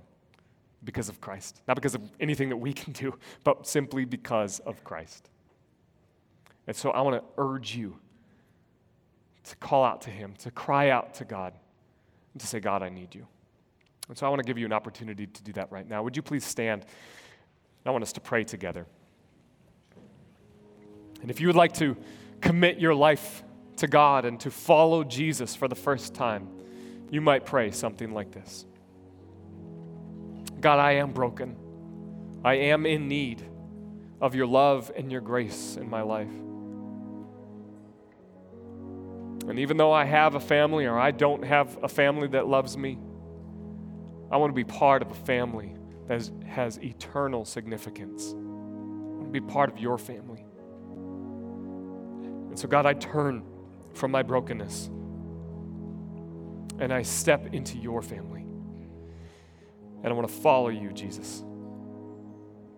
because 0.83 1.09
of 1.09 1.19
Christ, 1.19 1.61
not 1.67 1.75
because 1.75 1.93
of 1.93 2.01
anything 2.19 2.49
that 2.49 2.57
we 2.57 2.73
can 2.81 2.93
do, 2.93 3.19
but 3.43 3.67
simply 3.67 4.05
because 4.05 4.59
of 4.59 4.83
Christ. 4.83 5.29
And 6.65 6.75
so 6.75 6.91
I 6.91 7.01
want 7.01 7.21
to 7.21 7.23
urge 7.37 7.75
you 7.75 7.97
to 9.43 9.55
call 9.57 9.83
out 9.83 10.01
to 10.01 10.09
Him, 10.09 10.33
to 10.39 10.51
cry 10.51 10.89
out 10.89 11.13
to 11.15 11.25
God, 11.25 11.53
and 12.33 12.41
to 12.41 12.47
say, 12.47 12.59
God, 12.59 12.83
I 12.83 12.89
need 12.89 13.15
you. 13.15 13.27
And 14.07 14.17
so 14.17 14.25
I 14.25 14.29
want 14.29 14.41
to 14.41 14.45
give 14.45 14.57
you 14.57 14.65
an 14.65 14.73
opportunity 14.73 15.27
to 15.27 15.43
do 15.43 15.53
that 15.53 15.71
right 15.71 15.87
now. 15.87 16.03
Would 16.03 16.15
you 16.15 16.21
please 16.21 16.45
stand? 16.45 16.85
I 17.85 17.91
want 17.91 18.03
us 18.03 18.13
to 18.13 18.21
pray 18.21 18.43
together. 18.43 18.85
And 21.21 21.29
if 21.29 21.39
you 21.39 21.47
would 21.47 21.55
like 21.55 21.73
to 21.73 21.95
commit 22.41 22.79
your 22.79 22.93
life 22.95 23.43
to 23.77 23.87
God 23.87 24.25
and 24.25 24.39
to 24.41 24.51
follow 24.51 25.03
Jesus 25.03 25.55
for 25.55 25.67
the 25.67 25.75
first 25.75 26.13
time, 26.13 26.47
you 27.09 27.21
might 27.21 27.45
pray 27.45 27.71
something 27.71 28.13
like 28.13 28.31
this 28.31 28.65
God, 30.59 30.79
I 30.79 30.93
am 30.93 31.11
broken. 31.11 31.55
I 32.43 32.55
am 32.55 32.85
in 32.85 33.07
need 33.07 33.43
of 34.19 34.35
your 34.35 34.47
love 34.47 34.91
and 34.95 35.11
your 35.11 35.21
grace 35.21 35.77
in 35.77 35.89
my 35.89 36.01
life. 36.01 36.29
And 39.51 39.59
even 39.59 39.75
though 39.75 39.91
I 39.91 40.05
have 40.05 40.35
a 40.35 40.39
family 40.39 40.85
or 40.85 40.97
I 40.97 41.11
don't 41.11 41.43
have 41.43 41.77
a 41.83 41.89
family 41.89 42.29
that 42.29 42.47
loves 42.47 42.77
me, 42.77 42.97
I 44.31 44.37
want 44.37 44.49
to 44.49 44.55
be 44.55 44.63
part 44.63 45.01
of 45.01 45.11
a 45.11 45.13
family 45.13 45.75
that 46.07 46.31
has 46.47 46.77
eternal 46.77 47.43
significance. 47.43 48.31
I 48.31 48.37
want 48.37 49.25
to 49.25 49.41
be 49.41 49.41
part 49.41 49.69
of 49.69 49.77
your 49.77 49.97
family. 49.97 50.45
And 52.47 52.57
so, 52.57 52.69
God, 52.69 52.85
I 52.85 52.93
turn 52.93 53.43
from 53.93 54.11
my 54.11 54.23
brokenness 54.23 54.87
and 56.79 56.93
I 56.93 57.01
step 57.01 57.53
into 57.53 57.77
your 57.77 58.01
family. 58.01 58.45
And 60.01 60.07
I 60.07 60.13
want 60.13 60.29
to 60.29 60.33
follow 60.33 60.69
you, 60.69 60.93
Jesus, 60.93 61.43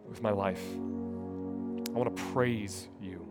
with 0.09 0.23
my 0.23 0.31
life. 0.31 0.63
I 0.73 1.99
want 1.99 2.17
to 2.17 2.23
praise 2.33 2.88
you. 2.99 3.22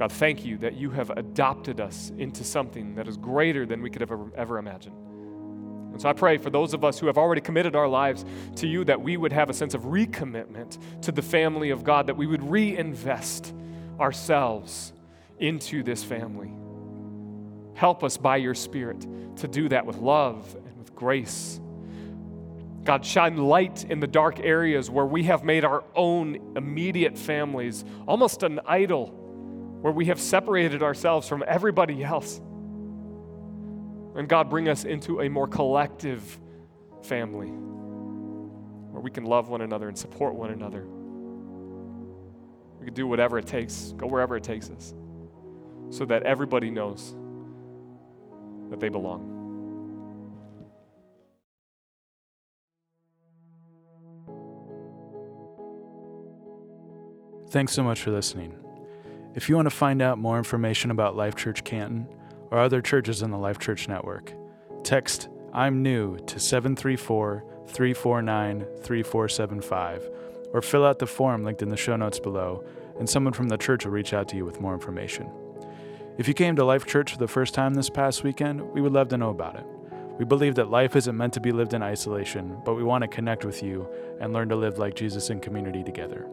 God, 0.00 0.12
thank 0.12 0.46
you 0.46 0.56
that 0.56 0.76
you 0.76 0.88
have 0.92 1.10
adopted 1.10 1.78
us 1.78 2.10
into 2.16 2.42
something 2.42 2.94
that 2.94 3.06
is 3.06 3.18
greater 3.18 3.66
than 3.66 3.82
we 3.82 3.90
could 3.90 4.00
ever, 4.00 4.32
ever 4.34 4.56
imagine. 4.56 4.94
And 5.92 6.00
so 6.00 6.08
I 6.08 6.14
pray 6.14 6.38
for 6.38 6.48
those 6.48 6.72
of 6.72 6.86
us 6.86 6.98
who 6.98 7.06
have 7.06 7.18
already 7.18 7.42
committed 7.42 7.76
our 7.76 7.86
lives 7.86 8.24
to 8.56 8.66
you 8.66 8.82
that 8.84 9.02
we 9.02 9.18
would 9.18 9.30
have 9.30 9.50
a 9.50 9.52
sense 9.52 9.74
of 9.74 9.82
recommitment 9.82 10.78
to 11.02 11.12
the 11.12 11.20
family 11.20 11.68
of 11.68 11.84
God, 11.84 12.06
that 12.06 12.16
we 12.16 12.26
would 12.26 12.42
reinvest 12.42 13.52
ourselves 14.00 14.94
into 15.38 15.82
this 15.82 16.02
family. 16.02 16.50
Help 17.74 18.02
us 18.02 18.16
by 18.16 18.38
your 18.38 18.54
Spirit 18.54 19.06
to 19.36 19.48
do 19.48 19.68
that 19.68 19.84
with 19.84 19.98
love 19.98 20.56
and 20.64 20.78
with 20.78 20.94
grace. 20.94 21.60
God, 22.84 23.04
shine 23.04 23.36
light 23.36 23.84
in 23.84 24.00
the 24.00 24.06
dark 24.06 24.40
areas 24.40 24.88
where 24.88 25.04
we 25.04 25.24
have 25.24 25.44
made 25.44 25.66
our 25.66 25.84
own 25.94 26.54
immediate 26.56 27.18
families 27.18 27.84
almost 28.08 28.42
an 28.42 28.60
idol 28.64 29.19
where 29.80 29.92
we 29.92 30.06
have 30.06 30.20
separated 30.20 30.82
ourselves 30.82 31.26
from 31.26 31.42
everybody 31.46 32.04
else. 32.04 32.40
And 34.14 34.28
God, 34.28 34.50
bring 34.50 34.68
us 34.68 34.84
into 34.84 35.20
a 35.22 35.28
more 35.28 35.46
collective 35.46 36.38
family 37.02 37.48
where 37.48 39.00
we 39.00 39.10
can 39.10 39.24
love 39.24 39.48
one 39.48 39.62
another 39.62 39.88
and 39.88 39.96
support 39.96 40.34
one 40.34 40.50
another. 40.50 40.86
We 42.78 42.86
can 42.86 42.94
do 42.94 43.06
whatever 43.06 43.38
it 43.38 43.46
takes, 43.46 43.94
go 43.96 44.06
wherever 44.06 44.36
it 44.36 44.42
takes 44.42 44.70
us, 44.70 44.94
so 45.90 46.04
that 46.06 46.24
everybody 46.24 46.70
knows 46.70 47.14
that 48.70 48.80
they 48.80 48.88
belong. 48.88 49.36
Thanks 57.50 57.72
so 57.72 57.82
much 57.82 58.00
for 58.02 58.10
listening. 58.12 58.54
If 59.32 59.48
you 59.48 59.54
want 59.54 59.66
to 59.66 59.70
find 59.70 60.02
out 60.02 60.18
more 60.18 60.38
information 60.38 60.90
about 60.90 61.14
Life 61.14 61.36
Church 61.36 61.62
Canton 61.62 62.08
or 62.50 62.58
other 62.58 62.82
churches 62.82 63.22
in 63.22 63.30
the 63.30 63.38
Life 63.38 63.60
Church 63.60 63.86
Network, 63.86 64.32
text 64.82 65.28
I'm 65.52 65.84
new 65.84 66.18
to 66.18 66.40
734 66.40 67.44
349 67.68 68.66
3475 68.82 70.10
or 70.52 70.60
fill 70.60 70.84
out 70.84 70.98
the 70.98 71.06
form 71.06 71.44
linked 71.44 71.62
in 71.62 71.68
the 71.68 71.76
show 71.76 71.94
notes 71.94 72.18
below, 72.18 72.64
and 72.98 73.08
someone 73.08 73.32
from 73.32 73.48
the 73.48 73.56
church 73.56 73.84
will 73.84 73.92
reach 73.92 74.12
out 74.12 74.26
to 74.28 74.36
you 74.36 74.44
with 74.44 74.60
more 74.60 74.74
information. 74.74 75.30
If 76.18 76.26
you 76.26 76.34
came 76.34 76.56
to 76.56 76.64
Life 76.64 76.84
Church 76.84 77.12
for 77.12 77.18
the 77.18 77.28
first 77.28 77.54
time 77.54 77.74
this 77.74 77.88
past 77.88 78.24
weekend, 78.24 78.60
we 78.72 78.80
would 78.80 78.92
love 78.92 79.08
to 79.10 79.16
know 79.16 79.30
about 79.30 79.54
it. 79.54 79.64
We 80.18 80.24
believe 80.24 80.56
that 80.56 80.72
life 80.72 80.96
isn't 80.96 81.16
meant 81.16 81.34
to 81.34 81.40
be 81.40 81.52
lived 81.52 81.72
in 81.72 81.84
isolation, 81.84 82.60
but 82.64 82.74
we 82.74 82.82
want 82.82 83.02
to 83.02 83.08
connect 83.08 83.44
with 83.44 83.62
you 83.62 83.88
and 84.20 84.32
learn 84.32 84.48
to 84.48 84.56
live 84.56 84.76
like 84.76 84.96
Jesus 84.96 85.30
in 85.30 85.38
community 85.38 85.84
together. 85.84 86.28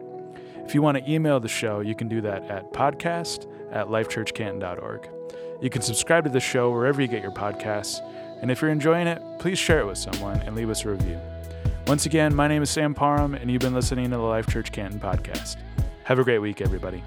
If 0.68 0.74
you 0.74 0.82
want 0.82 0.98
to 0.98 1.10
email 1.10 1.40
the 1.40 1.48
show, 1.48 1.80
you 1.80 1.94
can 1.94 2.08
do 2.08 2.20
that 2.20 2.44
at 2.50 2.74
podcast 2.74 3.46
at 3.72 3.86
lifechurchcanton.org. 3.86 5.08
You 5.62 5.70
can 5.70 5.80
subscribe 5.80 6.24
to 6.24 6.30
the 6.30 6.40
show 6.40 6.70
wherever 6.70 7.00
you 7.00 7.08
get 7.08 7.22
your 7.22 7.32
podcasts, 7.32 8.02
and 8.42 8.50
if 8.50 8.60
you're 8.60 8.70
enjoying 8.70 9.06
it, 9.06 9.22
please 9.38 9.58
share 9.58 9.80
it 9.80 9.86
with 9.86 9.96
someone 9.96 10.38
and 10.42 10.54
leave 10.54 10.68
us 10.68 10.84
a 10.84 10.90
review. 10.90 11.18
Once 11.86 12.04
again, 12.04 12.34
my 12.34 12.46
name 12.46 12.62
is 12.62 12.68
Sam 12.68 12.92
Parham, 12.92 13.32
and 13.32 13.50
you've 13.50 13.62
been 13.62 13.72
listening 13.72 14.10
to 14.10 14.18
the 14.18 14.22
Life 14.22 14.46
Church 14.46 14.70
Canton 14.70 15.00
podcast. 15.00 15.56
Have 16.04 16.18
a 16.18 16.22
great 16.22 16.40
week, 16.40 16.60
everybody. 16.60 17.02